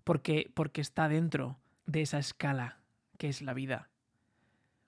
porque, 0.04 0.52
porque 0.56 0.82
está 0.82 1.08
dentro 1.08 1.60
de 1.86 2.02
esa 2.02 2.18
escala 2.18 2.80
que 3.20 3.30
es 3.30 3.44
la 3.44 3.54
vida. 3.54 3.92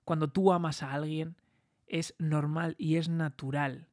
Cuando 0.04 0.26
tú 0.26 0.52
amas 0.52 0.82
a 0.82 0.92
alguien, 0.92 1.36
es 1.86 2.16
normal 2.18 2.74
y 2.78 2.96
es 2.96 3.08
natural 3.08 3.88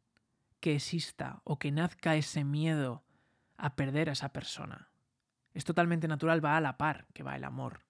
que 0.59 0.73
exista 0.73 1.43
o 1.43 1.59
que 1.59 1.71
nazca 1.71 2.15
ese 2.15 2.43
miedo 2.43 3.03
a 3.55 3.75
perder 3.75 4.09
a 4.09 4.13
esa 4.13 4.33
persona. 4.33 4.89
Es 5.53 5.63
totalmente 5.63 6.07
natural, 6.07 6.43
va 6.43 6.57
a 6.57 6.61
la 6.61 6.79
par 6.79 7.05
que 7.13 7.21
va 7.21 7.35
el 7.35 7.43
amor. 7.43 7.81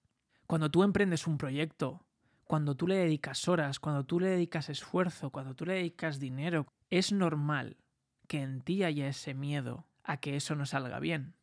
Cuando 0.46 0.70
tú 0.70 0.82
emprendes 0.82 1.26
un 1.26 1.38
proyecto, 1.38 2.03
cuando 2.46 2.74
tú 2.74 2.86
le 2.86 2.96
dedicas 2.96 3.48
horas, 3.48 3.80
cuando 3.80 4.04
tú 4.04 4.20
le 4.20 4.28
dedicas 4.28 4.68
esfuerzo, 4.68 5.30
cuando 5.30 5.54
tú 5.54 5.64
le 5.64 5.74
dedicas 5.74 6.18
dinero, 6.20 6.66
es 6.90 7.12
normal 7.12 7.76
que 8.28 8.42
en 8.42 8.60
ti 8.60 8.84
haya 8.84 9.08
ese 9.08 9.34
miedo 9.34 9.86
a 10.02 10.18
que 10.18 10.36
eso 10.36 10.54
no 10.54 10.66
salga 10.66 11.00
bien. 11.00 11.34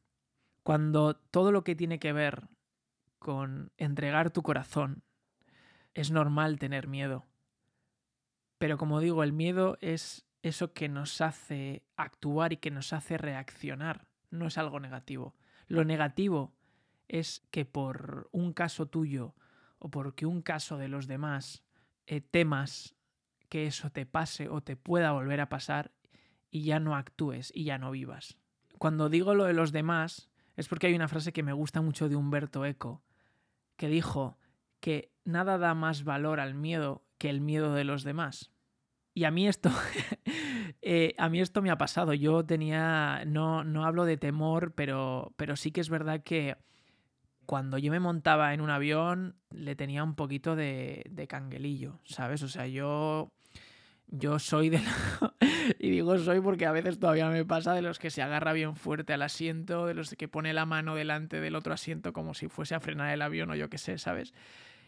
Cuando 0.63 1.15
todo 1.15 1.51
lo 1.51 1.63
que 1.63 1.75
tiene 1.75 1.99
que 1.99 2.13
ver 2.13 2.47
con 3.19 3.71
entregar 3.77 4.31
tu 4.31 4.43
corazón, 4.43 5.03
es 5.93 6.11
normal 6.11 6.59
tener 6.59 6.87
miedo. 6.87 7.25
Pero 8.57 8.77
como 8.77 8.99
digo, 8.99 9.23
el 9.23 9.33
miedo 9.33 9.77
es 9.81 10.25
eso 10.43 10.73
que 10.73 10.87
nos 10.87 11.21
hace 11.21 11.83
actuar 11.95 12.53
y 12.53 12.57
que 12.57 12.71
nos 12.71 12.93
hace 12.93 13.17
reaccionar, 13.17 14.07
no 14.29 14.47
es 14.47 14.57
algo 14.57 14.79
negativo. 14.79 15.35
Lo 15.67 15.83
negativo 15.83 16.53
es 17.07 17.43
que 17.51 17.65
por 17.65 18.29
un 18.31 18.53
caso 18.53 18.85
tuyo 18.85 19.35
o 19.81 19.89
porque 19.89 20.25
un 20.25 20.41
caso 20.41 20.77
de 20.77 20.87
los 20.87 21.07
demás 21.07 21.63
eh, 22.05 22.21
temas 22.21 22.95
que 23.49 23.65
eso 23.65 23.89
te 23.89 24.05
pase 24.05 24.47
o 24.47 24.61
te 24.61 24.77
pueda 24.77 25.11
volver 25.11 25.41
a 25.41 25.49
pasar 25.49 25.91
y 26.51 26.63
ya 26.63 26.79
no 26.79 26.95
actúes 26.95 27.51
y 27.53 27.65
ya 27.65 27.77
no 27.77 27.91
vivas. 27.91 28.37
Cuando 28.77 29.09
digo 29.09 29.33
lo 29.33 29.45
de 29.45 29.53
los 29.53 29.71
demás 29.71 30.29
es 30.55 30.67
porque 30.67 30.87
hay 30.87 30.93
una 30.93 31.07
frase 31.07 31.33
que 31.33 31.43
me 31.43 31.53
gusta 31.53 31.81
mucho 31.81 32.07
de 32.07 32.15
Humberto 32.15 32.63
Eco, 32.65 33.03
que 33.75 33.87
dijo 33.87 34.37
que 34.79 35.11
nada 35.25 35.57
da 35.57 35.73
más 35.73 36.03
valor 36.03 36.39
al 36.39 36.53
miedo 36.53 37.03
que 37.17 37.29
el 37.29 37.41
miedo 37.41 37.73
de 37.73 37.83
los 37.83 38.03
demás. 38.03 38.51
Y 39.13 39.23
a 39.23 39.31
mí 39.31 39.47
esto, 39.47 39.69
eh, 40.81 41.15
a 41.17 41.29
mí 41.29 41.41
esto 41.41 41.61
me 41.61 41.71
ha 41.71 41.77
pasado. 41.77 42.13
Yo 42.13 42.45
tenía, 42.45 43.23
no, 43.25 43.63
no 43.63 43.85
hablo 43.85 44.05
de 44.05 44.17
temor, 44.17 44.73
pero, 44.73 45.33
pero 45.37 45.55
sí 45.55 45.71
que 45.71 45.81
es 45.81 45.89
verdad 45.89 46.23
que 46.23 46.57
cuando 47.45 47.77
yo 47.77 47.91
me 47.91 47.99
montaba 47.99 48.53
en 48.53 48.61
un 48.61 48.69
avión 48.69 49.35
le 49.49 49.75
tenía 49.75 50.03
un 50.03 50.15
poquito 50.15 50.55
de, 50.55 51.03
de 51.09 51.27
canguelillo, 51.27 51.99
¿sabes? 52.05 52.43
O 52.43 52.47
sea, 52.47 52.67
yo, 52.67 53.31
yo 54.07 54.39
soy 54.39 54.69
de... 54.69 54.81
y 55.79 55.89
digo 55.89 56.17
soy 56.17 56.41
porque 56.41 56.65
a 56.65 56.71
veces 56.71 56.99
todavía 56.99 57.29
me 57.29 57.45
pasa 57.45 57.73
de 57.73 57.81
los 57.81 57.99
que 57.99 58.09
se 58.09 58.21
agarra 58.21 58.53
bien 58.53 58.75
fuerte 58.75 59.13
al 59.13 59.21
asiento, 59.21 59.85
de 59.85 59.93
los 59.93 60.13
que 60.15 60.27
pone 60.27 60.53
la 60.53 60.65
mano 60.65 60.95
delante 60.95 61.39
del 61.39 61.55
otro 61.55 61.73
asiento 61.73 62.13
como 62.13 62.33
si 62.33 62.47
fuese 62.47 62.75
a 62.75 62.79
frenar 62.79 63.13
el 63.13 63.21
avión 63.21 63.49
o 63.51 63.55
yo 63.55 63.69
qué 63.69 63.77
sé, 63.77 63.97
¿sabes? 63.97 64.33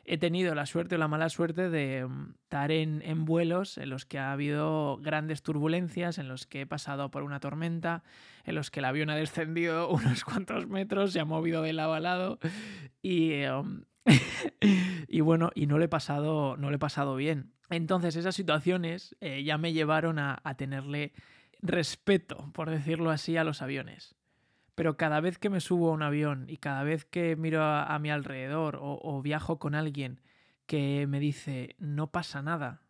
He 0.06 0.18
tenido 0.18 0.54
la 0.56 0.66
suerte 0.66 0.96
o 0.96 0.98
la 0.98 1.08
mala 1.08 1.30
suerte 1.30 1.70
de 1.70 2.06
mm, 2.06 2.34
estar 2.44 2.72
en, 2.72 3.26
vuelos 3.26 3.78
en 3.78 3.90
los 3.90 4.06
que 4.06 4.20
ha 4.20 4.32
habido 4.32 4.98
grandes 4.98 5.44
turbulencias, 5.44 6.18
en 6.18 6.28
los 6.28 6.46
que 6.46 6.62
he 6.62 6.66
pasado 6.66 7.10
por 7.12 7.24
una 7.24 7.40
tormenta, 7.40 8.04
en 8.44 8.56
los 8.56 8.72
que 8.72 8.80
el 8.80 8.86
avión 8.86 9.10
ha 9.10 9.16
descendido 9.16 9.90
unos 9.90 10.24
cuantos 10.24 10.68
metros, 10.68 11.14
se 11.14 11.20
ha 11.20 11.26
movido 11.26 11.62
de 11.62 11.74
lado 11.74 11.94
a 11.94 12.00
lado 12.00 12.40
y, 13.02 13.42
y 15.08 15.22
bueno, 15.22 15.52
y 15.56 15.68
no 15.68 15.78
le 15.78 15.86
he 15.86 15.90
pasado, 15.90 16.58
no 16.58 16.72
he 16.72 16.80
pasado 16.80 17.16
bien. 17.16 17.54
Entonces 17.70 18.16
esas 18.16 18.36
situaciones 18.36 19.16
eh, 19.22 19.44
ya 19.44 19.58
me 19.58 19.74
llevaron 19.74 20.20
a 20.20 20.42
tenerle 20.58 21.14
respeto, 21.62 22.52
por 22.54 22.70
decirlo 22.70 23.10
así, 23.10 23.38
a 23.38 23.44
los 23.44 23.62
aviones. 23.62 24.16
Pero 24.76 24.98
cada 24.98 25.22
vez 25.22 25.38
que 25.38 25.50
me 25.50 25.62
subo 25.62 25.90
a 25.90 25.94
un 25.94 26.02
avión 26.02 26.46
y 26.50 26.58
cada 26.58 26.84
vez 26.84 27.06
que 27.06 27.36
miro 27.36 27.64
a, 27.64 27.98
mi 28.00 28.10
alrededor 28.10 28.80
o, 28.82 29.22
viajo 29.22 29.60
con 29.60 29.76
alguien 29.76 30.20
que 30.66 31.06
me 31.08 31.20
dice 31.20 31.76
no 31.78 32.12
pasa 32.12 32.42
nada, 32.42 32.82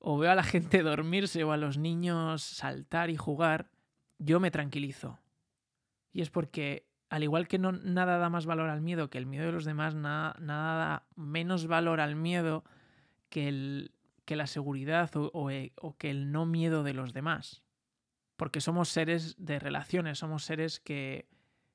o 0.00 0.18
veo 0.18 0.32
a 0.32 0.34
la 0.34 0.42
gente 0.44 0.82
dormirse 0.82 1.44
o 1.44 1.52
a 1.52 1.56
los 1.56 1.78
niños 1.78 2.42
saltar 2.42 3.10
y 3.10 3.16
jugar, 3.16 3.70
yo 4.18 4.40
me 4.40 4.50
tranquilizo. 4.50 5.20
Y 6.12 6.22
es 6.22 6.30
porque, 6.30 6.88
al 7.08 7.22
igual 7.22 7.46
que 7.46 7.58
no, 7.58 7.70
nada 7.70 8.18
da 8.18 8.30
más 8.30 8.46
valor 8.46 8.70
al 8.70 8.80
miedo 8.80 9.10
que 9.10 9.18
el 9.18 9.26
miedo 9.26 9.46
de 9.46 9.52
los 9.52 9.64
demás, 9.64 9.94
nada, 9.94 10.34
nada 10.40 10.74
da 10.76 11.06
menos 11.14 11.68
valor 11.68 12.00
al 12.00 12.16
miedo 12.16 12.64
que, 13.28 13.46
el, 13.46 13.92
que 14.24 14.34
la 14.34 14.48
seguridad 14.48 15.10
o, 15.14 15.50
eh, 15.50 15.72
o 15.76 15.96
que 15.96 16.10
el 16.10 16.32
no 16.32 16.46
miedo 16.46 16.82
de 16.82 16.94
los 16.94 17.12
demás 17.12 17.62
porque 18.38 18.60
somos 18.60 18.88
seres 18.88 19.34
de 19.36 19.58
relaciones, 19.58 20.20
somos 20.20 20.44
seres 20.44 20.78
que, 20.78 21.28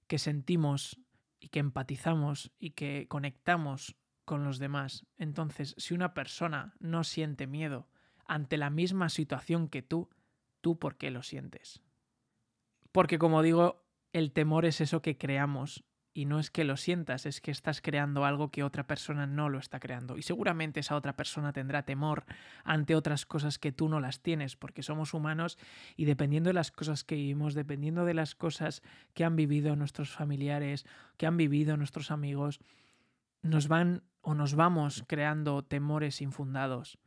que 0.07 0.17
sentimos 0.17 0.97
y 1.41 1.49
que 1.49 1.59
empatizamos 1.59 2.53
y 2.57 2.69
que 2.69 3.05
conectamos 3.09 3.97
con 4.23 4.45
los 4.45 4.59
demás. 4.59 5.05
Entonces, 5.17 5.75
si 5.77 5.93
una 5.93 6.13
persona 6.13 6.73
no 6.79 7.03
siente 7.03 7.47
miedo 7.47 7.89
ante 8.25 8.55
la 8.55 8.69
misma 8.69 9.09
situación 9.09 9.67
que 9.67 9.81
tú, 9.81 10.09
¿tú 10.61 10.79
por 10.79 10.95
qué 10.95 11.11
lo 11.11 11.21
sientes? 11.21 11.81
Porque 12.93 13.19
como 13.19 13.41
digo, 13.41 13.83
el 14.13 14.31
temor 14.31 14.63
es 14.63 14.79
eso 14.79 15.01
que 15.01 15.17
creamos 15.17 15.83
y 16.13 16.25
no 16.25 16.39
es 16.39 16.51
que 16.51 16.63
lo 16.63 16.77
sientas, 16.77 17.25
es 17.25 17.41
que 17.41 17.49
estás 17.49 17.81
creando 17.81 18.23
algo 18.23 18.51
que 18.51 18.63
otra 18.63 18.85
persona 18.85 19.25
no 19.25 19.49
lo 19.49 19.57
está 19.57 19.79
creando. 19.79 20.17
Y 20.17 20.21
seguramente 20.21 20.79
esa 20.79 20.95
otra 20.95 21.15
persona 21.15 21.53
tendrá 21.53 21.83
temor 21.83 22.25
ante 22.63 22.95
otras 22.95 23.25
cosas 23.25 23.57
que 23.57 23.71
tú 23.71 23.89
no 23.89 23.99
las 23.99 24.21
tienes, 24.21 24.55
porque 24.55 24.83
somos 24.83 25.15
humanos 25.15 25.57
y 25.95 26.05
dependiendo 26.05 26.49
de 26.49 26.53
las 26.53 26.71
cosas 26.71 27.03
que 27.03 27.15
vivimos, 27.15 27.55
dependiendo 27.55 28.05
de 28.05 28.13
las 28.13 28.35
cosas 28.35 28.83
que 29.15 29.23
han 29.23 29.35
vivido 29.35 29.75
nuestros 29.75 30.11
familiares, 30.11 30.85
que 31.17 31.25
han 31.25 31.37
vivido 31.37 31.77
nuestros 31.77 32.11
amigos, 32.11 32.59
nos 33.41 33.67
van 33.67 34.03
o 34.21 34.35
nos 34.35 34.53
vamos 34.53 35.03
creando 35.07 35.63
temores 35.63 36.21
infundados. 36.21 36.99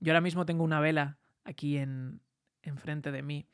Yo 0.00 0.12
ahora 0.12 0.20
mismo 0.20 0.44
tengo 0.44 0.64
una 0.64 0.80
vela 0.80 1.18
aquí 1.44 1.76
en 1.78 2.20
enfrente 2.62 3.12
de 3.12 3.22
mí 3.22 3.46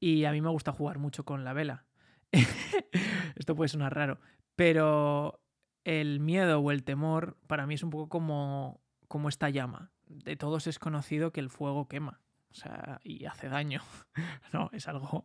y 0.00 0.24
a 0.24 0.32
mí 0.32 0.40
me 0.40 0.50
gusta 0.50 0.72
jugar 0.72 0.98
mucho 0.98 1.24
con 1.24 1.44
la 1.44 1.52
vela 1.52 1.84
Esto 3.40 3.56
puede 3.56 3.68
sonar 3.68 3.94
raro, 3.94 4.20
pero 4.54 5.40
el 5.84 6.20
miedo 6.20 6.60
o 6.60 6.70
el 6.72 6.84
temor 6.84 7.38
para 7.46 7.66
mí 7.66 7.72
es 7.72 7.82
un 7.82 7.88
poco 7.88 8.10
como, 8.10 8.82
como 9.08 9.30
esta 9.30 9.48
llama. 9.48 9.92
De 10.08 10.36
todos 10.36 10.66
es 10.66 10.78
conocido 10.78 11.32
que 11.32 11.40
el 11.40 11.48
fuego 11.48 11.88
quema, 11.88 12.20
o 12.50 12.54
sea, 12.54 13.00
y 13.02 13.24
hace 13.24 13.48
daño. 13.48 13.80
no, 14.52 14.68
es 14.74 14.88
algo, 14.88 15.24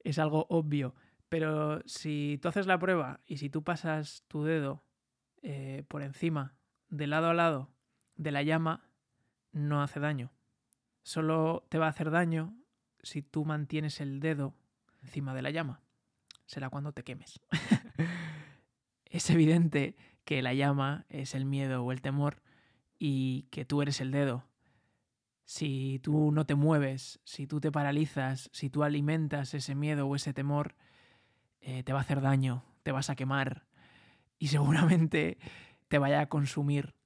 es 0.00 0.18
algo 0.18 0.46
obvio. 0.48 0.96
Pero 1.28 1.80
si 1.86 2.40
tú 2.42 2.48
haces 2.48 2.66
la 2.66 2.80
prueba 2.80 3.20
y 3.26 3.36
si 3.36 3.48
tú 3.48 3.62
pasas 3.62 4.24
tu 4.26 4.42
dedo 4.42 4.82
eh, 5.42 5.84
por 5.86 6.02
encima, 6.02 6.56
de 6.88 7.06
lado 7.06 7.28
a 7.28 7.34
lado, 7.34 7.70
de 8.16 8.32
la 8.32 8.42
llama 8.42 8.90
no 9.52 9.84
hace 9.84 10.00
daño. 10.00 10.32
Solo 11.04 11.64
te 11.68 11.78
va 11.78 11.86
a 11.86 11.90
hacer 11.90 12.10
daño 12.10 12.56
si 13.04 13.22
tú 13.22 13.44
mantienes 13.44 14.00
el 14.00 14.18
dedo 14.18 14.56
encima 15.00 15.32
de 15.32 15.42
la 15.42 15.50
llama. 15.50 15.80
Será 16.52 16.68
cuando 16.68 16.92
te 16.92 17.02
quemes. 17.02 17.40
es 19.06 19.30
evidente 19.30 19.96
que 20.26 20.42
la 20.42 20.52
llama 20.52 21.06
es 21.08 21.34
el 21.34 21.46
miedo 21.46 21.82
o 21.82 21.92
el 21.92 22.02
temor 22.02 22.42
y 22.98 23.44
que 23.44 23.64
tú 23.64 23.80
eres 23.80 24.02
el 24.02 24.10
dedo. 24.10 24.44
Si 25.46 25.98
tú 26.02 26.30
no 26.30 26.44
te 26.44 26.54
mueves, 26.54 27.20
si 27.24 27.46
tú 27.46 27.58
te 27.58 27.72
paralizas, 27.72 28.50
si 28.52 28.68
tú 28.68 28.82
alimentas 28.82 29.54
ese 29.54 29.74
miedo 29.74 30.06
o 30.06 30.14
ese 30.14 30.34
temor, 30.34 30.76
eh, 31.62 31.84
te 31.84 31.94
va 31.94 32.00
a 32.00 32.02
hacer 32.02 32.20
daño, 32.20 32.66
te 32.82 32.92
vas 32.92 33.08
a 33.08 33.16
quemar 33.16 33.66
y 34.38 34.48
seguramente 34.48 35.38
te 35.88 35.96
vaya 35.96 36.20
a 36.20 36.28
consumir. 36.28 36.96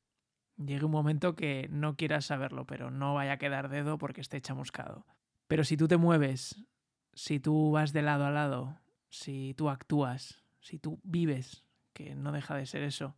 Llegue 0.56 0.86
un 0.86 0.90
momento 0.90 1.36
que 1.36 1.68
no 1.70 1.94
quieras 1.94 2.24
saberlo, 2.24 2.66
pero 2.66 2.90
no 2.90 3.14
vaya 3.14 3.34
a 3.34 3.38
quedar 3.38 3.68
dedo 3.68 3.96
porque 3.96 4.22
esté 4.22 4.40
chamuscado. 4.40 5.06
Pero 5.46 5.62
si 5.62 5.76
tú 5.76 5.86
te 5.86 5.98
mueves, 5.98 6.66
si 7.12 7.38
tú 7.38 7.70
vas 7.70 7.92
de 7.92 8.02
lado 8.02 8.26
a 8.26 8.32
lado, 8.32 8.80
si 9.16 9.54
tú 9.54 9.70
actúas, 9.70 10.42
si 10.60 10.78
tú 10.78 11.00
vives, 11.02 11.64
que 11.94 12.14
no 12.14 12.32
deja 12.32 12.54
de 12.54 12.66
ser 12.66 12.82
eso, 12.82 13.16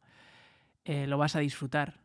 eh, 0.85 1.07
lo 1.09 1.19
vas 1.19 1.35
a 1.35 1.41
disfrutar. 1.41 2.01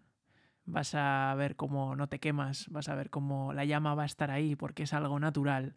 Vas 0.65 0.95
a 0.95 1.33
ver 1.35 1.55
cómo 1.55 1.95
no 1.95 2.07
te 2.07 2.19
quemas, 2.19 2.67
vas 2.69 2.89
a 2.89 2.95
ver 2.95 3.09
cómo 3.09 3.53
la 3.53 3.65
llama 3.65 3.95
va 3.95 4.03
a 4.03 4.07
estar 4.07 4.31
ahí 4.31 4.55
porque 4.55 4.83
es 4.83 4.93
algo 4.93 5.19
natural, 5.19 5.75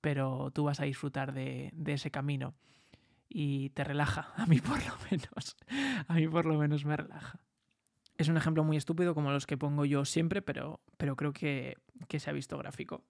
pero 0.00 0.50
tú 0.52 0.64
vas 0.64 0.78
a 0.78 0.84
disfrutar 0.84 1.32
de, 1.32 1.70
de 1.74 1.94
ese 1.94 2.10
camino 2.10 2.54
y 3.28 3.70
te 3.70 3.82
relaja, 3.82 4.32
a 4.36 4.46
mí 4.46 4.60
por 4.60 4.78
lo 4.78 4.94
menos, 5.10 5.56
a 6.06 6.14
mí 6.14 6.28
por 6.28 6.46
lo 6.46 6.58
menos 6.58 6.84
me 6.84 6.96
relaja. 6.96 7.40
Es 8.16 8.28
un 8.28 8.36
ejemplo 8.36 8.62
muy 8.62 8.76
estúpido 8.76 9.14
como 9.14 9.32
los 9.32 9.46
que 9.46 9.58
pongo 9.58 9.84
yo 9.84 10.04
siempre, 10.04 10.40
pero, 10.40 10.80
pero 10.98 11.16
creo 11.16 11.32
que, 11.32 11.76
que 12.06 12.20
se 12.20 12.30
ha 12.30 12.32
visto 12.32 12.56
gráfico. 12.58 13.02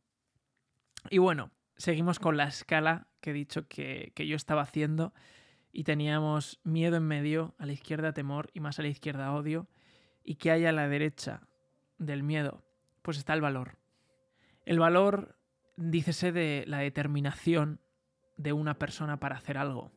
Y 1.10 1.18
bueno, 1.18 1.50
seguimos 1.76 2.18
con 2.18 2.36
la 2.36 2.44
escala 2.44 3.08
que 3.20 3.30
he 3.30 3.34
dicho 3.34 3.68
que, 3.68 4.12
que, 4.14 4.26
yo 4.26 4.36
estaba 4.36 4.62
haciendo 4.62 5.12
y 5.72 5.84
teníamos 5.84 6.60
miedo 6.64 6.96
en 6.96 7.04
medio, 7.04 7.54
a 7.58 7.66
la 7.66 7.72
izquierda 7.72 8.12
temor 8.12 8.50
y 8.54 8.60
más 8.60 8.78
a 8.78 8.82
la 8.82 8.88
izquierda 8.88 9.32
odio. 9.32 9.68
¿Y 10.24 10.36
que 10.36 10.50
hay 10.50 10.66
a 10.66 10.72
la 10.72 10.88
derecha 10.88 11.46
del 11.98 12.22
miedo? 12.22 12.64
Pues 13.02 13.18
está 13.18 13.34
el 13.34 13.40
valor. 13.40 13.78
El 14.64 14.78
valor, 14.78 15.36
dícese 15.76 16.32
de 16.32 16.64
la 16.66 16.78
determinación 16.78 17.80
de 18.36 18.52
una 18.52 18.78
persona 18.78 19.18
para 19.18 19.36
hacer 19.36 19.58
algo. 19.58 19.92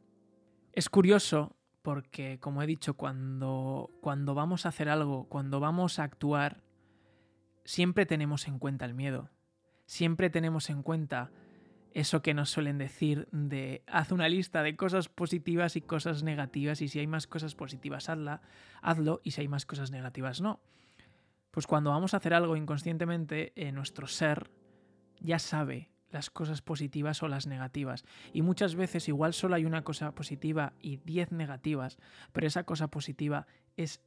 Es 0.73 0.89
curioso 0.89 1.57
porque, 1.81 2.39
como 2.39 2.61
he 2.61 2.67
dicho, 2.67 2.93
cuando, 2.93 3.89
cuando 4.01 4.35
vamos 4.35 4.65
a 4.65 4.69
hacer 4.69 4.89
algo, 4.89 5.27
cuando 5.29 5.59
vamos 5.59 5.97
a 5.97 6.03
actuar, 6.03 6.61
siempre 7.63 8.05
tenemos 8.05 8.47
en 8.47 8.59
cuenta 8.59 8.85
el 8.85 8.93
miedo 8.93 9.31
siempre 9.89 10.29
tenemos 10.29 10.69
en 10.69 10.83
cuenta 10.83 11.31
eso 11.93 12.21
que 12.21 12.33
nos 12.33 12.49
suelen 12.49 12.77
decir 12.77 13.27
de 13.31 13.83
haz 13.87 14.11
una 14.11 14.29
lista 14.29 14.63
de 14.63 14.75
cosas 14.75 15.09
positivas 15.09 15.75
y 15.75 15.81
cosas 15.81 16.23
negativas 16.23 16.81
y 16.81 16.87
si 16.87 16.99
hay 16.99 17.07
más 17.07 17.27
cosas 17.27 17.55
positivas 17.55 18.09
hazla, 18.09 18.41
hazlo 18.81 19.21
y 19.23 19.31
si 19.31 19.41
hay 19.41 19.47
más 19.47 19.65
cosas 19.65 19.91
negativas 19.91 20.41
no. 20.41 20.59
Pues 21.51 21.67
cuando 21.67 21.89
vamos 21.89 22.13
a 22.13 22.17
hacer 22.17 22.33
algo 22.33 22.55
inconscientemente, 22.55 23.53
eh, 23.55 23.71
nuestro 23.71 24.07
ser 24.07 24.51
ya 25.19 25.39
sabe 25.39 25.89
las 26.11 26.29
cosas 26.29 26.61
positivas 26.61 27.21
o 27.23 27.27
las 27.27 27.47
negativas. 27.47 28.03
Y 28.33 28.41
muchas 28.41 28.75
veces 28.75 29.07
igual 29.07 29.33
solo 29.33 29.55
hay 29.55 29.65
una 29.65 29.83
cosa 29.83 30.13
positiva 30.13 30.73
y 30.79 30.97
diez 30.97 31.31
negativas, 31.31 31.97
pero 32.33 32.47
esa 32.47 32.63
cosa 32.63 32.87
positiva 32.89 33.47
es 33.77 34.01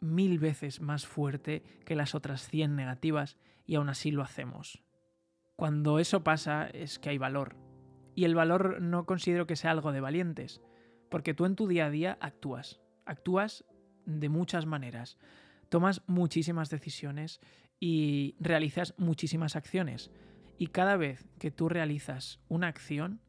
mil 0.00 0.38
veces 0.38 0.80
más 0.80 1.06
fuerte 1.06 1.62
que 1.84 1.96
las 1.96 2.14
otras 2.14 2.48
cien 2.48 2.76
negativas 2.76 3.36
y 3.66 3.76
aún 3.76 3.88
así 3.88 4.10
lo 4.10 4.22
hacemos. 4.22 4.82
Cuando 5.58 5.98
eso 5.98 6.22
pasa 6.22 6.68
es 6.68 7.00
que 7.00 7.08
hay 7.08 7.18
valor. 7.18 7.56
Y 8.14 8.26
el 8.26 8.36
valor 8.36 8.80
no 8.80 9.06
considero 9.06 9.48
que 9.48 9.56
sea 9.56 9.72
algo 9.72 9.90
de 9.90 10.00
valientes, 10.00 10.60
porque 11.08 11.34
tú 11.34 11.46
en 11.46 11.56
tu 11.56 11.66
día 11.66 11.86
a 11.86 11.90
día 11.90 12.16
actúas. 12.20 12.80
Actúas 13.06 13.64
de 14.06 14.28
muchas 14.28 14.66
maneras. 14.66 15.18
Tomas 15.68 16.02
muchísimas 16.06 16.70
decisiones 16.70 17.40
y 17.80 18.36
realizas 18.38 18.94
muchísimas 18.98 19.56
acciones. 19.56 20.12
Y 20.58 20.68
cada 20.68 20.96
vez 20.96 21.26
que 21.40 21.50
tú 21.50 21.68
realizas 21.68 22.38
una 22.46 22.68
acción, 22.68 23.20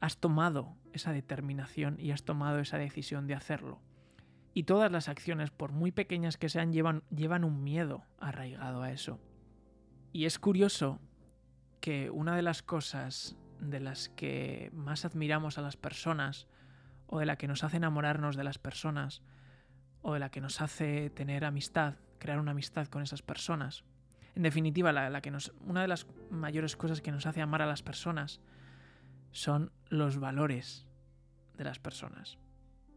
has 0.00 0.18
tomado 0.18 0.76
esa 0.92 1.12
determinación 1.12 2.00
y 2.00 2.10
has 2.10 2.24
tomado 2.24 2.58
esa 2.58 2.78
decisión 2.78 3.28
de 3.28 3.34
hacerlo. 3.34 3.80
Y 4.54 4.64
todas 4.64 4.90
las 4.90 5.08
acciones, 5.08 5.52
por 5.52 5.70
muy 5.70 5.92
pequeñas 5.92 6.36
que 6.36 6.48
sean, 6.48 6.72
llevan, 6.72 7.04
llevan 7.14 7.44
un 7.44 7.62
miedo 7.62 8.02
arraigado 8.18 8.82
a 8.82 8.90
eso. 8.90 9.20
Y 10.12 10.24
es 10.24 10.40
curioso 10.40 10.98
que 11.86 12.10
una 12.10 12.34
de 12.34 12.42
las 12.42 12.64
cosas 12.64 13.36
de 13.60 13.78
las 13.78 14.08
que 14.08 14.72
más 14.74 15.04
admiramos 15.04 15.56
a 15.56 15.62
las 15.62 15.76
personas, 15.76 16.48
o 17.06 17.20
de 17.20 17.26
la 17.26 17.38
que 17.38 17.46
nos 17.46 17.62
hace 17.62 17.76
enamorarnos 17.76 18.34
de 18.34 18.42
las 18.42 18.58
personas, 18.58 19.22
o 20.02 20.12
de 20.14 20.18
la 20.18 20.32
que 20.32 20.40
nos 20.40 20.60
hace 20.60 21.10
tener 21.10 21.44
amistad, 21.44 21.94
crear 22.18 22.40
una 22.40 22.50
amistad 22.50 22.88
con 22.88 23.04
esas 23.04 23.22
personas. 23.22 23.84
En 24.34 24.42
definitiva, 24.42 24.90
la, 24.90 25.20
que 25.20 25.30
nos, 25.30 25.52
una 25.60 25.80
de 25.80 25.86
las 25.86 26.08
mayores 26.28 26.74
cosas 26.74 27.00
que 27.00 27.12
nos 27.12 27.24
hace 27.24 27.40
amar 27.40 27.62
a 27.62 27.66
las 27.66 27.84
personas 27.84 28.40
son 29.30 29.70
los 29.88 30.18
valores 30.18 30.88
de 31.54 31.62
las 31.62 31.78
personas. 31.78 32.36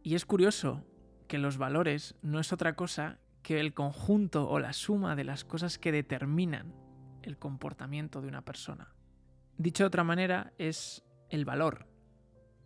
Y 0.02 0.16
es 0.16 0.26
curioso 0.26 0.84
que 1.28 1.38
los 1.38 1.58
valores 1.58 2.16
no 2.22 2.40
es 2.40 2.52
otra 2.52 2.74
cosa 2.74 3.20
que 3.44 3.60
el 3.60 3.72
conjunto 3.72 4.50
o 4.50 4.58
la 4.58 4.72
suma 4.72 5.14
de 5.14 5.22
las 5.22 5.44
cosas 5.44 5.78
que 5.78 5.92
determinan 5.92 6.74
el 7.22 7.38
comportamiento 7.38 8.20
de 8.20 8.28
una 8.28 8.42
persona. 8.42 8.94
Dicho 9.58 9.84
de 9.84 9.88
otra 9.88 10.04
manera, 10.04 10.52
es 10.58 11.04
el 11.28 11.44
valor 11.44 11.86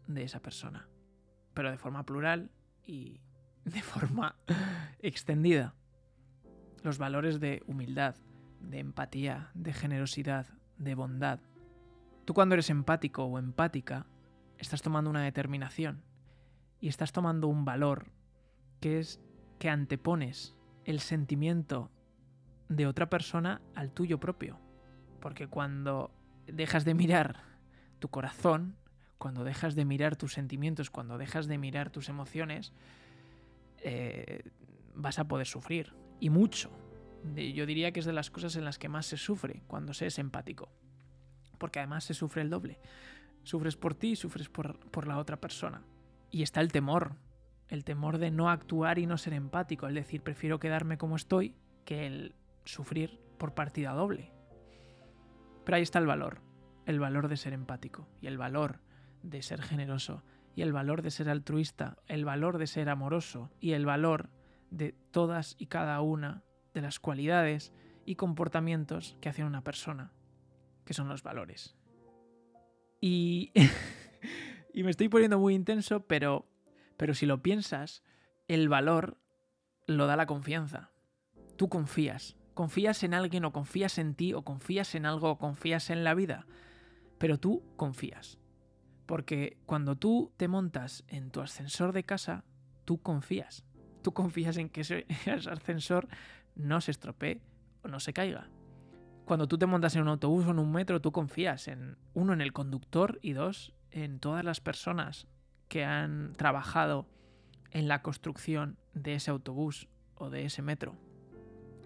de 0.06 0.22
esa 0.24 0.40
persona, 0.40 0.88
pero 1.52 1.70
de 1.70 1.78
forma 1.78 2.04
plural 2.04 2.50
y 2.84 3.20
de 3.64 3.82
forma 3.82 4.36
extendida. 4.98 5.74
Los 6.82 6.98
valores 6.98 7.40
de 7.40 7.62
humildad, 7.66 8.16
de 8.60 8.78
empatía, 8.78 9.50
de 9.54 9.72
generosidad, 9.72 10.46
de 10.76 10.94
bondad. 10.94 11.40
Tú 12.24 12.34
cuando 12.34 12.54
eres 12.54 12.70
empático 12.70 13.24
o 13.24 13.38
empática, 13.38 14.06
estás 14.58 14.82
tomando 14.82 15.10
una 15.10 15.22
determinación 15.22 16.02
y 16.80 16.88
estás 16.88 17.12
tomando 17.12 17.48
un 17.48 17.64
valor 17.64 18.12
que 18.80 18.98
es 18.98 19.20
que 19.58 19.70
antepones 19.70 20.54
el 20.84 21.00
sentimiento 21.00 21.90
de 22.74 22.86
otra 22.86 23.08
persona 23.08 23.60
al 23.74 23.90
tuyo 23.92 24.18
propio. 24.18 24.58
Porque 25.20 25.46
cuando 25.46 26.10
dejas 26.46 26.84
de 26.84 26.94
mirar 26.94 27.42
tu 27.98 28.08
corazón, 28.08 28.76
cuando 29.18 29.44
dejas 29.44 29.74
de 29.74 29.84
mirar 29.84 30.16
tus 30.16 30.34
sentimientos, 30.34 30.90
cuando 30.90 31.16
dejas 31.16 31.46
de 31.46 31.58
mirar 31.58 31.90
tus 31.90 32.08
emociones, 32.08 32.72
eh, 33.78 34.42
vas 34.94 35.18
a 35.18 35.28
poder 35.28 35.46
sufrir. 35.46 35.94
Y 36.20 36.30
mucho. 36.30 36.70
Yo 37.34 37.64
diría 37.64 37.92
que 37.92 38.00
es 38.00 38.06
de 38.06 38.12
las 38.12 38.30
cosas 38.30 38.56
en 38.56 38.64
las 38.64 38.78
que 38.78 38.88
más 38.88 39.06
se 39.06 39.16
sufre 39.16 39.62
cuando 39.66 39.94
se 39.94 40.06
es 40.06 40.18
empático. 40.18 40.70
Porque 41.58 41.78
además 41.78 42.04
se 42.04 42.14
sufre 42.14 42.42
el 42.42 42.50
doble. 42.50 42.78
Sufres 43.44 43.76
por 43.76 43.94
ti 43.94 44.10
y 44.10 44.16
sufres 44.16 44.48
por, 44.48 44.78
por 44.90 45.06
la 45.08 45.18
otra 45.18 45.40
persona. 45.40 45.82
Y 46.30 46.42
está 46.42 46.60
el 46.60 46.72
temor. 46.72 47.16
El 47.68 47.84
temor 47.84 48.18
de 48.18 48.30
no 48.30 48.50
actuar 48.50 48.98
y 48.98 49.06
no 49.06 49.16
ser 49.16 49.32
empático. 49.32 49.88
Es 49.88 49.94
decir, 49.94 50.22
prefiero 50.22 50.60
quedarme 50.60 50.98
como 50.98 51.16
estoy 51.16 51.54
que 51.84 52.06
el 52.06 52.34
sufrir 52.64 53.20
por 53.38 53.54
partida 53.54 53.92
doble. 53.92 54.32
Pero 55.64 55.76
ahí 55.76 55.82
está 55.82 55.98
el 55.98 56.06
valor, 56.06 56.40
el 56.86 57.00
valor 57.00 57.28
de 57.28 57.36
ser 57.36 57.52
empático 57.52 58.08
y 58.20 58.26
el 58.26 58.38
valor 58.38 58.80
de 59.22 59.42
ser 59.42 59.62
generoso 59.62 60.22
y 60.54 60.62
el 60.62 60.72
valor 60.72 61.02
de 61.02 61.10
ser 61.10 61.28
altruista, 61.28 61.96
el 62.06 62.24
valor 62.24 62.58
de 62.58 62.66
ser 62.66 62.88
amoroso 62.88 63.50
y 63.60 63.72
el 63.72 63.86
valor 63.86 64.30
de 64.70 64.94
todas 65.10 65.56
y 65.58 65.66
cada 65.66 66.00
una 66.00 66.42
de 66.74 66.82
las 66.82 67.00
cualidades 67.00 67.72
y 68.04 68.16
comportamientos 68.16 69.16
que 69.20 69.28
hacen 69.28 69.46
una 69.46 69.64
persona, 69.64 70.12
que 70.84 70.94
son 70.94 71.08
los 71.08 71.22
valores. 71.22 71.76
Y, 73.00 73.52
y 74.74 74.82
me 74.82 74.90
estoy 74.90 75.08
poniendo 75.08 75.38
muy 75.38 75.54
intenso, 75.54 76.06
pero, 76.06 76.46
pero 76.96 77.14
si 77.14 77.26
lo 77.26 77.42
piensas, 77.42 78.02
el 78.48 78.68
valor 78.68 79.18
lo 79.86 80.06
da 80.06 80.16
la 80.16 80.26
confianza. 80.26 80.90
Tú 81.56 81.68
confías, 81.68 82.36
confías 82.54 83.02
en 83.02 83.14
alguien 83.14 83.44
o 83.44 83.52
confías 83.52 83.98
en 83.98 84.14
ti 84.14 84.32
o 84.32 84.42
confías 84.42 84.94
en 84.94 85.06
algo 85.06 85.30
o 85.30 85.38
confías 85.38 85.90
en 85.90 86.04
la 86.04 86.14
vida, 86.14 86.46
pero 87.18 87.38
tú 87.38 87.62
confías. 87.76 88.38
Porque 89.06 89.58
cuando 89.66 89.96
tú 89.96 90.32
te 90.36 90.48
montas 90.48 91.04
en 91.08 91.30
tu 91.30 91.40
ascensor 91.40 91.92
de 91.92 92.04
casa, 92.04 92.44
tú 92.84 93.02
confías. 93.02 93.64
Tú 94.02 94.12
confías 94.12 94.56
en 94.56 94.70
que 94.70 94.80
ese, 94.82 95.06
ascensor 95.26 96.08
no 96.54 96.80
se 96.80 96.92
estropee 96.92 97.42
o 97.82 97.88
no 97.88 98.00
se 98.00 98.12
caiga. 98.12 98.48
Cuando 99.26 99.48
tú 99.48 99.58
te 99.58 99.66
montas 99.66 99.96
en 99.96 100.02
un 100.02 100.08
autobús 100.08 100.46
o 100.46 100.50
en 100.50 100.58
un 100.58 100.70
metro, 100.70 101.00
tú 101.00 101.12
confías 101.12 101.68
en, 101.68 101.96
uno, 102.12 102.32
en 102.32 102.40
el 102.40 102.52
conductor 102.52 103.18
y 103.22 103.32
dos, 103.32 103.74
en 103.90 104.20
todas 104.20 104.44
las 104.44 104.60
personas 104.60 105.26
que 105.68 105.84
han 105.84 106.34
trabajado 106.34 107.06
en 107.70 107.88
la 107.88 108.02
construcción 108.02 108.78
de 108.92 109.14
ese 109.14 109.30
autobús 109.30 109.88
o 110.14 110.30
de 110.30 110.44
ese 110.44 110.62
metro. 110.62 110.94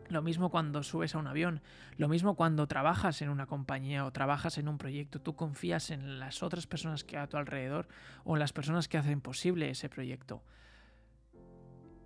Lo 0.08 0.22
mismo 0.22 0.50
cuando 0.50 0.82
subes 0.82 1.14
a 1.14 1.18
un 1.18 1.26
avión, 1.26 1.60
lo 1.96 2.08
mismo 2.08 2.34
cuando 2.34 2.66
trabajas 2.66 3.20
en 3.20 3.28
una 3.28 3.46
compañía 3.46 4.06
o 4.06 4.12
trabajas 4.12 4.56
en 4.56 4.68
un 4.68 4.78
proyecto, 4.78 5.20
tú 5.20 5.36
confías 5.36 5.90
en 5.90 6.18
las 6.18 6.42
otras 6.42 6.66
personas 6.66 7.04
que 7.04 7.16
hay 7.16 7.24
a 7.24 7.28
tu 7.28 7.36
alrededor 7.36 7.88
o 8.24 8.34
en 8.34 8.40
las 8.40 8.52
personas 8.52 8.88
que 8.88 8.96
hacen 8.96 9.20
posible 9.20 9.68
ese 9.68 9.88
proyecto. 9.88 10.42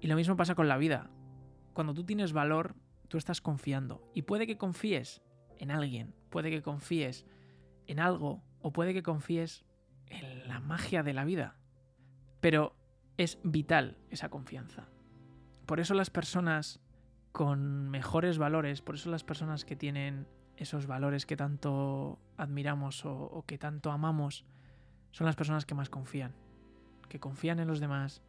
Y 0.01 0.09
lo 0.09 0.17
mismo 0.17 0.37
pasa 0.37 0.57
con 0.57 0.67
la 0.67 0.79
vida. 0.79 1.11
Cuando 1.75 1.95
tú 1.95 2.05
tienes 2.05 2.33
valor, 2.33 2.75
tú 3.07 3.19
estás 3.19 3.41
confiando. 3.41 4.11
Y 4.15 4.23
puede 4.23 4.49
que 4.49 4.59
confíes 4.59 5.23
en 5.59 5.71
alguien, 5.71 6.13
puede 6.29 6.51
que 6.51 6.61
confíes 6.61 7.25
en 7.87 8.01
algo 8.01 8.43
o 8.61 8.73
puede 8.73 8.95
que 8.95 9.05
confíes 9.05 9.65
en 10.09 10.49
la 10.49 10.59
magia 10.59 11.05
de 11.05 11.13
la 11.13 11.25
vida. 11.25 11.57
Pero 12.41 12.75
es 13.17 13.39
vital 13.45 13.97
esa 14.11 14.29
confianza. 14.29 14.89
Por 15.67 15.79
eso 15.79 15.95
las 15.95 16.11
personas 16.11 16.81
con 17.33 17.91
mejores 17.91 18.39
valores, 18.39 18.83
por 18.83 18.95
eso 18.95 19.11
las 19.11 19.25
personas 19.25 19.65
que 19.65 19.77
tienen 19.77 20.27
esos 20.57 20.87
valores 20.87 21.27
que 21.27 21.37
tanto 21.37 22.19
admiramos 22.37 23.05
o, 23.05 23.45
que 23.47 23.59
tanto 23.59 23.91
amamos, 23.91 24.45
son 25.11 25.27
las 25.27 25.37
personas 25.37 25.67
que 25.67 25.75
más 25.75 25.91
confían. 25.91 26.35
Que 27.09 27.21
confían 27.21 27.59
en 27.59 27.69
los 27.69 27.81
demás, 27.81 28.23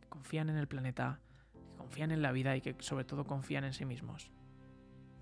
que 0.00 0.08
confían 0.08 0.50
en 0.50 0.56
el 0.56 0.68
planeta, 0.68 1.20
que 1.52 1.76
confían 1.76 2.10
en 2.10 2.22
la 2.22 2.32
vida 2.32 2.56
y 2.56 2.60
que 2.60 2.76
sobre 2.78 3.04
todo 3.04 3.24
confían 3.24 3.64
en 3.64 3.72
sí 3.72 3.84
mismos. 3.84 4.30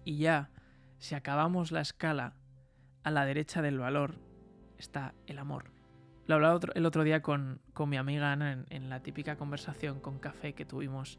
Y 0.04 0.18
ya, 0.18 0.50
si 0.98 1.14
acabamos 1.14 1.72
la 1.72 1.80
escala 1.80 2.34
a 3.02 3.10
la 3.10 3.24
derecha 3.24 3.62
del 3.62 3.78
valor, 3.78 4.16
está 4.78 5.14
el 5.26 5.38
amor. 5.38 5.72
Lo 6.26 6.36
hablaba 6.36 6.60
el 6.74 6.86
otro 6.86 7.02
día 7.02 7.22
con, 7.22 7.60
mi 7.86 7.96
amiga 7.96 8.32
Ana 8.32 8.64
en, 8.68 8.88
la 8.88 9.02
típica 9.02 9.36
conversación 9.36 10.00
con 10.00 10.18
café 10.18 10.54
que 10.54 10.64
tuvimos 10.64 11.18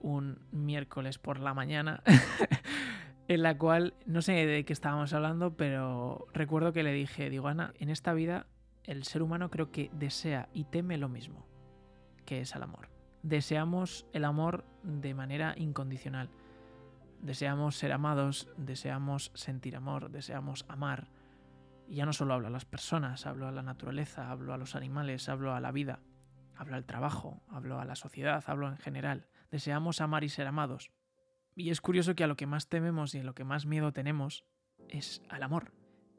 un 0.00 0.38
miércoles 0.50 1.18
por 1.18 1.40
la 1.40 1.54
mañana, 1.54 2.02
en 3.28 3.42
la 3.42 3.56
cual 3.56 3.94
no 4.06 4.22
sé 4.22 4.32
de 4.46 4.64
qué 4.64 4.72
estábamos 4.72 5.12
hablando, 5.12 5.56
pero 5.56 6.26
recuerdo 6.32 6.72
que 6.72 6.82
le 6.82 6.92
dije, 6.92 7.30
digo, 7.30 7.48
Ana, 7.48 7.72
en 7.78 7.90
esta 7.90 8.12
vida 8.12 8.46
el 8.84 9.04
ser 9.04 9.22
humano 9.22 9.50
creo 9.50 9.70
que 9.70 9.90
desea 9.92 10.48
y 10.52 10.64
teme 10.64 10.98
lo 10.98 11.08
mismo, 11.08 11.46
que 12.24 12.40
es 12.40 12.54
el 12.54 12.62
amor. 12.62 12.88
Deseamos 13.22 14.06
el 14.12 14.24
amor 14.24 14.64
de 14.82 15.14
manera 15.14 15.54
incondicional. 15.56 16.30
Deseamos 17.20 17.76
ser 17.76 17.92
amados, 17.92 18.48
deseamos 18.56 19.30
sentir 19.34 19.76
amor, 19.76 20.10
deseamos 20.10 20.64
amar 20.68 21.08
y 21.90 21.96
ya 21.96 22.06
no 22.06 22.12
solo 22.12 22.34
hablo 22.34 22.46
a 22.46 22.50
las 22.50 22.64
personas, 22.64 23.26
hablo 23.26 23.48
a 23.48 23.50
la 23.50 23.64
naturaleza, 23.64 24.30
hablo 24.30 24.54
a 24.54 24.56
los 24.56 24.76
animales, 24.76 25.28
hablo 25.28 25.54
a 25.54 25.60
la 25.60 25.72
vida, 25.72 25.98
hablo 26.56 26.76
al 26.76 26.84
trabajo, 26.84 27.42
hablo 27.48 27.80
a 27.80 27.84
la 27.84 27.96
sociedad, 27.96 28.44
hablo 28.46 28.68
en 28.68 28.76
general. 28.76 29.26
Deseamos 29.50 30.00
amar 30.00 30.24
y 30.24 30.28
ser 30.28 30.46
amados. 30.46 30.90
Y 31.54 31.70
es 31.70 31.80
curioso 31.80 32.14
que 32.14 32.24
a 32.24 32.26
lo 32.26 32.36
que 32.36 32.46
más 32.46 32.68
tememos 32.68 33.14
y 33.14 33.18
a 33.18 33.24
lo 33.24 33.34
que 33.34 33.44
más 33.44 33.66
miedo 33.66 33.92
tenemos 33.92 34.44
es 34.88 35.22
al 35.28 35.42
amor, 35.42 35.72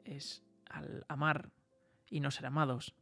es 0.04 0.42
al 0.68 1.04
amar 1.08 1.50
y 2.08 2.20
no 2.20 2.30
ser 2.30 2.46
amados, 2.46 2.94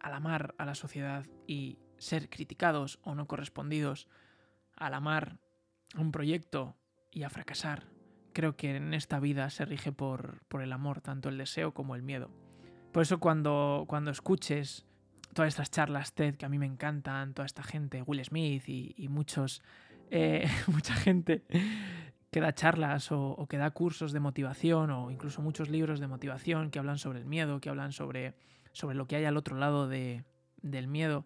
al 0.00 0.14
amar 0.14 0.54
a 0.58 0.64
la 0.64 0.74
sociedad 0.74 1.26
y 1.46 1.78
ser 1.98 2.28
criticados 2.28 2.98
o 3.02 3.14
no 3.14 3.26
correspondidos, 3.26 4.08
al 4.76 4.94
amar 4.94 5.38
un 5.96 6.12
proyecto 6.12 6.76
y 7.10 7.22
a 7.22 7.30
fracasar, 7.30 7.88
creo 8.32 8.56
que 8.56 8.76
en 8.76 8.94
esta 8.94 9.18
vida 9.18 9.50
se 9.50 9.64
rige 9.64 9.92
por, 9.92 10.42
el 10.60 10.72
amor, 10.72 11.00
tanto 11.00 11.28
el 11.28 11.38
deseo 11.38 11.74
como 11.74 11.96
el 11.96 12.02
miedo. 12.02 12.30
Por 12.92 13.02
eso 13.02 13.18
cuando, 13.18 13.84
cuando 13.88 14.10
escuches 14.10 14.86
todas 15.38 15.54
estas 15.54 15.70
charlas 15.70 16.14
TED 16.14 16.34
que 16.34 16.46
a 16.46 16.48
mí 16.48 16.58
me 16.58 16.66
encantan, 16.66 17.32
toda 17.32 17.46
esta 17.46 17.62
gente, 17.62 18.02
Will 18.02 18.24
Smith 18.24 18.64
y, 18.66 19.06
muchos, 19.08 19.62
eh, 20.10 20.50
mucha 20.66 20.94
gente 20.94 21.44
que 22.32 22.40
da 22.40 22.52
charlas 22.52 23.12
o, 23.12 23.46
que 23.48 23.56
da 23.56 23.70
cursos 23.70 24.10
de 24.10 24.18
motivación 24.18 24.90
o 24.90 25.12
incluso 25.12 25.40
muchos 25.40 25.68
libros 25.68 26.00
de 26.00 26.08
motivación 26.08 26.72
que 26.72 26.80
hablan 26.80 26.98
sobre 26.98 27.20
el 27.20 27.24
miedo, 27.24 27.60
que 27.60 27.68
hablan 27.68 27.92
sobre, 27.92 28.34
sobre 28.72 28.96
lo 28.96 29.06
que 29.06 29.14
hay 29.14 29.26
al 29.26 29.36
otro 29.36 29.56
lado 29.56 29.86
de, 29.86 30.24
del 30.60 30.88
miedo, 30.88 31.24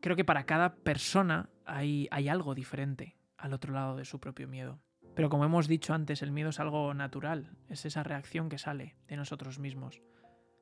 creo 0.00 0.14
que 0.14 0.24
para 0.24 0.46
cada 0.46 0.76
persona 0.76 1.50
hay, 1.66 2.06
hay 2.12 2.28
algo 2.28 2.54
diferente 2.54 3.16
al 3.36 3.52
otro 3.52 3.74
lado 3.74 3.96
de 3.96 4.04
su 4.04 4.20
propio 4.20 4.46
miedo. 4.46 4.78
Pero 5.16 5.28
como 5.28 5.44
hemos 5.44 5.66
dicho 5.66 5.92
antes, 5.92 6.22
el 6.22 6.30
miedo 6.30 6.50
es 6.50 6.60
algo 6.60 6.94
natural, 6.94 7.50
es 7.68 7.84
esa 7.84 8.04
reacción 8.04 8.48
que 8.48 8.58
sale 8.58 8.94
de 9.08 9.16
nosotros 9.16 9.58
mismos. 9.58 10.02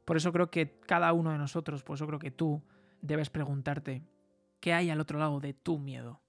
Por 0.07 0.17
eso 0.17 0.33
creo 0.33 0.51
que 0.51 0.81
cada 0.87 1.13
uno 1.13 1.33
de 1.33 1.39
nosotros, 1.39 1.83
por 1.83 1.97
eso 1.97 2.07
creo 2.07 2.19
que 2.19 2.31
tú 2.31 2.63
debes 3.01 3.31
preguntarte, 3.31 4.03
¿qué 4.61 4.73
hay 4.73 4.91
al 4.91 5.01
otro 5.01 5.19
lado 5.19 5.41
de 5.41 5.55
tu 5.55 5.79
miedo? 5.79 6.21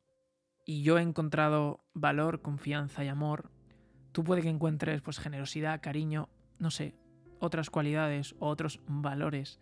Y 0.66 0.84
yo 0.84 0.98
he 0.98 1.02
encontrado 1.02 1.84
valor, 1.94 2.42
confianza 2.42 3.04
y 3.04 3.08
amor. 3.08 3.52
Tú 4.12 4.24
puede 4.24 4.42
que 4.42 4.50
encuentres 4.50 5.02
pues 5.02 5.20
generosidad, 5.20 5.82
cariño, 5.82 6.30
no 6.60 6.72
sé, 6.72 6.96
otras 7.40 7.70
cualidades 7.70 8.36
o 8.40 8.48
otros 8.48 8.80
valores. 8.88 9.60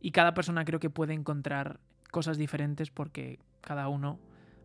Y 0.00 0.10
cada 0.10 0.34
persona 0.34 0.64
creo 0.64 0.80
que 0.80 0.90
puede 0.90 1.14
encontrar 1.14 1.80
cosas 2.10 2.38
diferentes 2.38 2.90
porque 2.90 3.38
cada 3.60 3.88
uno 3.88 4.18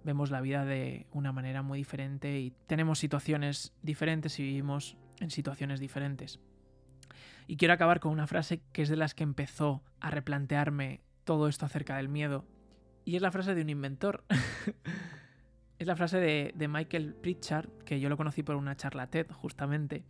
vemos 0.04 0.32
la 0.32 0.42
vida 0.42 0.66
de 0.66 1.08
una 1.12 1.32
manera 1.32 1.62
muy 1.62 1.80
diferente 1.80 2.40
y 2.40 2.52
tenemos 2.68 3.00
situaciones 3.00 3.74
diferentes 3.82 4.40
y 4.40 4.44
vivimos 4.44 4.98
en 5.20 5.32
situaciones 5.32 5.80
diferentes. 5.80 6.40
Y 7.48 7.58
quiero 7.58 7.74
acabar 7.74 8.00
con 8.00 8.12
una 8.12 8.28
frase 8.28 8.62
que 8.72 8.82
es 8.82 8.90
de 8.90 8.96
las 8.96 9.14
que 9.14 9.24
empezó 9.24 9.84
a 10.00 10.10
replantearme 10.10 11.02
todo 11.24 11.48
esto 11.48 11.66
acerca 11.66 11.98
del 11.98 12.10
miedo. 12.10 12.46
Y 13.06 13.16
es 13.16 13.22
la 13.22 13.32
frase 13.32 13.56
de 13.56 13.62
un 13.62 13.70
inventor. 13.70 14.24
es 15.80 15.88
la 15.88 15.96
frase 15.96 16.20
de, 16.20 16.68
Michael 16.68 17.16
Pritchard, 17.16 17.70
que 17.86 18.00
yo 18.00 18.10
lo 18.10 18.18
conocí 18.18 18.44
por 18.44 18.56
una 18.56 18.76
charla 18.76 19.08
TED, 19.08 19.32
justamente. 19.32 20.06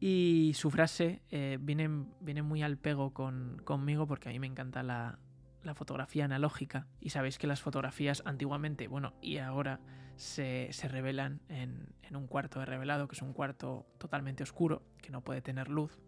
Y 0.00 0.52
su 0.54 0.70
frase 0.70 1.22
eh, 1.30 1.58
viene, 1.60 1.88
viene, 2.20 2.42
muy 2.42 2.62
al 2.62 2.78
pego 2.78 3.12
con, 3.12 3.60
conmigo 3.64 4.06
porque 4.06 4.28
a 4.28 4.32
mí 4.32 4.38
me 4.38 4.46
encanta 4.46 4.82
la, 4.82 5.18
la 5.62 5.74
fotografía 5.74 6.24
analógica 6.24 6.86
y 7.00 7.10
sabéis 7.10 7.38
que 7.38 7.46
las 7.46 7.60
fotografías 7.60 8.22
antiguamente, 8.24 8.86
bueno, 8.88 9.14
y 9.20 9.38
ahora 9.38 9.80
se, 10.18 10.70
revelan 10.88 11.40
en, 11.48 11.94
un 12.14 12.26
cuarto 12.26 12.60
de 12.60 12.66
revelado, 12.66 13.06
que 13.08 13.14
es 13.14 13.22
un 13.22 13.32
cuarto 13.32 13.86
totalmente 13.98 14.42
oscuro, 14.42 14.82
que 15.00 15.10
no 15.10 15.22
puede 15.22 15.42
tener 15.42 15.68
luz. 15.68 15.98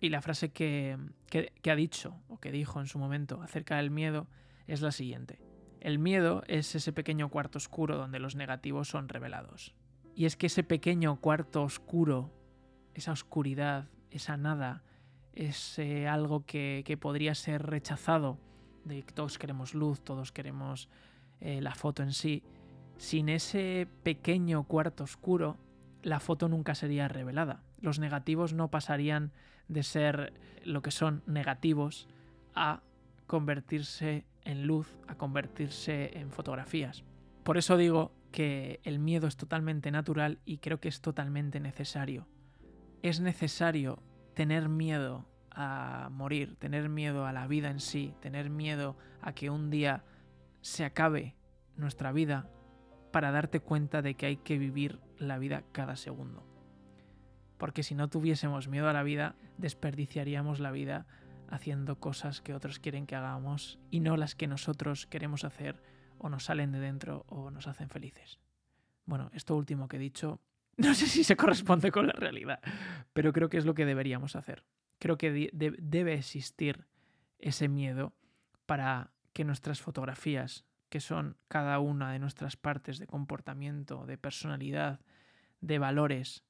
Y 0.00 0.10
la 0.10 0.22
frase 0.22 0.50
que, 0.50 0.96
que 1.28 1.70
ha 1.70 1.76
dicho 1.76 2.16
o 2.28 2.38
que 2.38 2.52
dijo 2.52 2.80
en 2.80 2.86
su 2.86 2.98
momento 2.98 3.42
acerca 3.42 3.76
del 3.76 3.90
miedo 3.90 4.28
es 4.66 4.80
la 4.80 4.92
siguiente. 4.92 5.40
El 5.80 5.98
miedo 5.98 6.42
es 6.46 6.74
ese 6.74 6.92
pequeño 6.92 7.28
cuarto 7.28 7.58
oscuro 7.58 7.96
donde 7.96 8.18
los 8.18 8.36
negativos 8.36 8.88
son 8.88 9.08
revelados. 9.08 9.74
Y 10.14 10.26
es 10.26 10.36
que 10.36 10.46
ese 10.46 10.64
pequeño 10.64 11.20
cuarto 11.20 11.62
oscuro, 11.62 12.32
esa 12.94 13.12
oscuridad, 13.12 13.88
esa 14.10 14.36
nada, 14.36 14.82
es 15.32 15.78
algo 16.08 16.44
que, 16.44 16.82
que 16.84 16.96
podría 16.96 17.34
ser 17.34 17.62
rechazado 17.64 18.38
de 18.84 19.02
que 19.02 19.12
todos 19.12 19.38
queremos 19.38 19.74
luz, 19.74 20.00
todos 20.00 20.32
queremos 20.32 20.88
eh, 21.40 21.60
la 21.60 21.74
foto 21.74 22.02
en 22.02 22.12
sí, 22.12 22.42
sin 22.96 23.28
ese 23.28 23.86
pequeño 24.02 24.64
cuarto 24.64 25.04
oscuro, 25.04 25.56
la 26.02 26.18
foto 26.18 26.48
nunca 26.48 26.74
sería 26.74 27.06
revelada. 27.06 27.62
Los 27.80 28.00
negativos 28.00 28.54
no 28.54 28.68
pasarían 28.70 29.32
de 29.68 29.82
ser 29.82 30.32
lo 30.64 30.82
que 30.82 30.90
son 30.90 31.22
negativos 31.26 32.08
a 32.54 32.82
convertirse 33.26 34.24
en 34.44 34.66
luz, 34.66 34.96
a 35.06 35.14
convertirse 35.16 36.18
en 36.18 36.30
fotografías. 36.30 37.04
Por 37.44 37.58
eso 37.58 37.76
digo 37.76 38.12
que 38.32 38.80
el 38.84 38.98
miedo 38.98 39.26
es 39.26 39.36
totalmente 39.36 39.90
natural 39.90 40.40
y 40.44 40.58
creo 40.58 40.80
que 40.80 40.88
es 40.88 41.00
totalmente 41.00 41.60
necesario. 41.60 42.26
Es 43.02 43.20
necesario 43.20 44.02
tener 44.34 44.68
miedo 44.68 45.26
a 45.50 46.08
morir, 46.10 46.56
tener 46.56 46.88
miedo 46.88 47.26
a 47.26 47.32
la 47.32 47.46
vida 47.46 47.70
en 47.70 47.80
sí, 47.80 48.14
tener 48.20 48.50
miedo 48.50 48.96
a 49.20 49.32
que 49.32 49.50
un 49.50 49.70
día 49.70 50.04
se 50.60 50.84
acabe 50.84 51.34
nuestra 51.76 52.12
vida 52.12 52.48
para 53.12 53.30
darte 53.30 53.60
cuenta 53.60 54.02
de 54.02 54.14
que 54.14 54.26
hay 54.26 54.36
que 54.36 54.58
vivir 54.58 55.00
la 55.18 55.38
vida 55.38 55.64
cada 55.72 55.96
segundo. 55.96 56.47
Porque 57.58 57.82
si 57.82 57.94
no 57.94 58.08
tuviésemos 58.08 58.68
miedo 58.68 58.88
a 58.88 58.92
la 58.92 59.02
vida, 59.02 59.34
desperdiciaríamos 59.58 60.60
la 60.60 60.70
vida 60.70 61.06
haciendo 61.50 61.98
cosas 61.98 62.40
que 62.40 62.54
otros 62.54 62.78
quieren 62.78 63.06
que 63.06 63.16
hagamos 63.16 63.78
y 63.90 64.00
no 64.00 64.16
las 64.16 64.34
que 64.34 64.46
nosotros 64.46 65.06
queremos 65.06 65.44
hacer 65.44 65.82
o 66.18 66.28
nos 66.28 66.44
salen 66.44 66.72
de 66.72 66.80
dentro 66.80 67.24
o 67.28 67.50
nos 67.50 67.66
hacen 67.66 67.88
felices. 67.88 68.38
Bueno, 69.04 69.30
esto 69.34 69.56
último 69.56 69.88
que 69.88 69.96
he 69.96 70.00
dicho 70.00 70.40
no 70.76 70.94
sé 70.94 71.06
si 71.06 71.24
se 71.24 71.36
corresponde 71.36 71.90
con 71.90 72.06
la 72.06 72.12
realidad, 72.12 72.60
pero 73.12 73.32
creo 73.32 73.48
que 73.48 73.58
es 73.58 73.64
lo 73.64 73.74
que 73.74 73.84
deberíamos 73.84 74.36
hacer 74.36 74.64
creo 74.98 75.16
que 75.16 75.50
debe 75.52 76.14
existir 76.14 76.86
ese 77.38 77.68
miedo 77.68 78.14
para 78.66 79.12
que 79.32 79.44
nuestras 79.44 79.80
fotografías, 79.80 80.64
que 80.88 81.00
son 81.00 81.36
cada 81.48 81.78
una 81.78 82.12
de 82.12 82.18
nuestras 82.18 82.56
partes 82.56 82.98
de 82.98 83.06
comportamiento, 83.06 84.06
de 84.06 84.18
personalidad, 84.18 85.00
de 85.60 85.78
valores, 85.78 86.44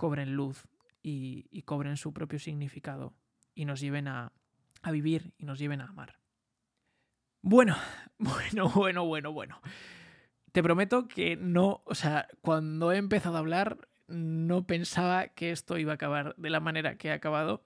cobren 0.00 0.32
luz 0.32 0.66
y, 1.02 1.60
cobren 1.66 1.98
su 1.98 2.14
propio 2.14 2.38
significado 2.38 3.12
y 3.54 3.66
nos 3.66 3.80
lleven 3.80 4.08
a, 4.08 4.32
vivir 4.90 5.34
y 5.36 5.44
nos 5.44 5.58
lleven 5.58 5.82
a 5.82 5.88
amar. 5.88 6.18
Bueno, 7.42 7.76
bueno, 8.18 8.70
bueno, 8.70 9.04
bueno, 9.04 9.30
bueno. 9.30 9.60
Te 10.52 10.62
prometo 10.62 11.06
que 11.06 11.36
no, 11.36 11.82
o 11.84 11.94
sea, 11.94 12.28
cuando 12.40 12.92
he 12.92 12.96
empezado 12.96 13.36
a 13.36 13.40
hablar 13.40 13.88
no 14.08 14.66
pensaba 14.66 15.28
que 15.28 15.50
esto 15.50 15.76
iba 15.76 15.92
a 15.92 15.96
acabar 15.96 16.34
de 16.38 16.48
la 16.48 16.60
manera 16.60 16.96
que 16.96 17.10
ha 17.10 17.14
acabado. 17.14 17.62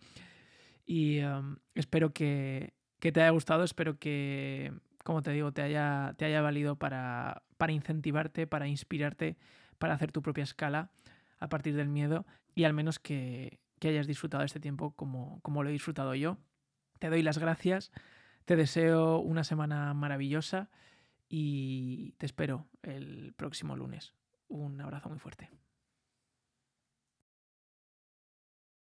Y 0.85 1.20
um, 1.20 1.59
espero 1.77 2.12
que, 2.12 2.75
te 2.99 3.11
haya 3.11 3.31
gustado, 3.31 3.62
espero 3.62 4.01
que, 4.01 4.73
como 5.05 5.23
te 5.23 5.31
digo, 5.31 5.53
te 5.53 5.62
haya, 5.62 6.14
te 6.18 6.25
haya 6.25 6.42
valido 6.42 6.75
para, 6.81 7.44
para 7.59 7.73
incentivarte, 7.73 8.49
para 8.49 8.66
inspirarte, 8.66 9.37
para 9.79 9.94
hacer 9.94 10.11
tu 10.11 10.20
propia 10.20 10.42
escala 10.42 10.90
a 11.38 11.49
partir 11.49 11.75
del 11.75 11.88
miedo 11.88 12.27
y 12.55 12.64
al 12.64 12.73
menos 12.73 12.99
que, 12.99 13.61
que 13.79 13.88
hayas 13.88 14.07
disfrutado 14.07 14.44
este 14.44 14.61
tiempo 14.61 14.92
como, 14.92 15.40
como 15.42 15.62
lo 15.62 15.68
he 15.68 15.73
disfrutado 15.73 16.14
yo. 16.14 16.38
Te 16.99 17.11
doy 17.11 17.23
las 17.23 17.38
gracias, 17.38 17.92
te 18.44 18.57
deseo 18.57 19.18
una 19.18 19.44
semana 19.44 19.92
maravillosa 19.94 20.70
y 21.29 22.12
te 22.12 22.27
espero 22.27 22.68
el 22.83 23.35
próximo 23.37 23.77
lunes. 23.77 24.14
Un 24.49 24.81
abrazo 24.81 25.09
muy 25.09 25.18
fuerte. 25.18 25.51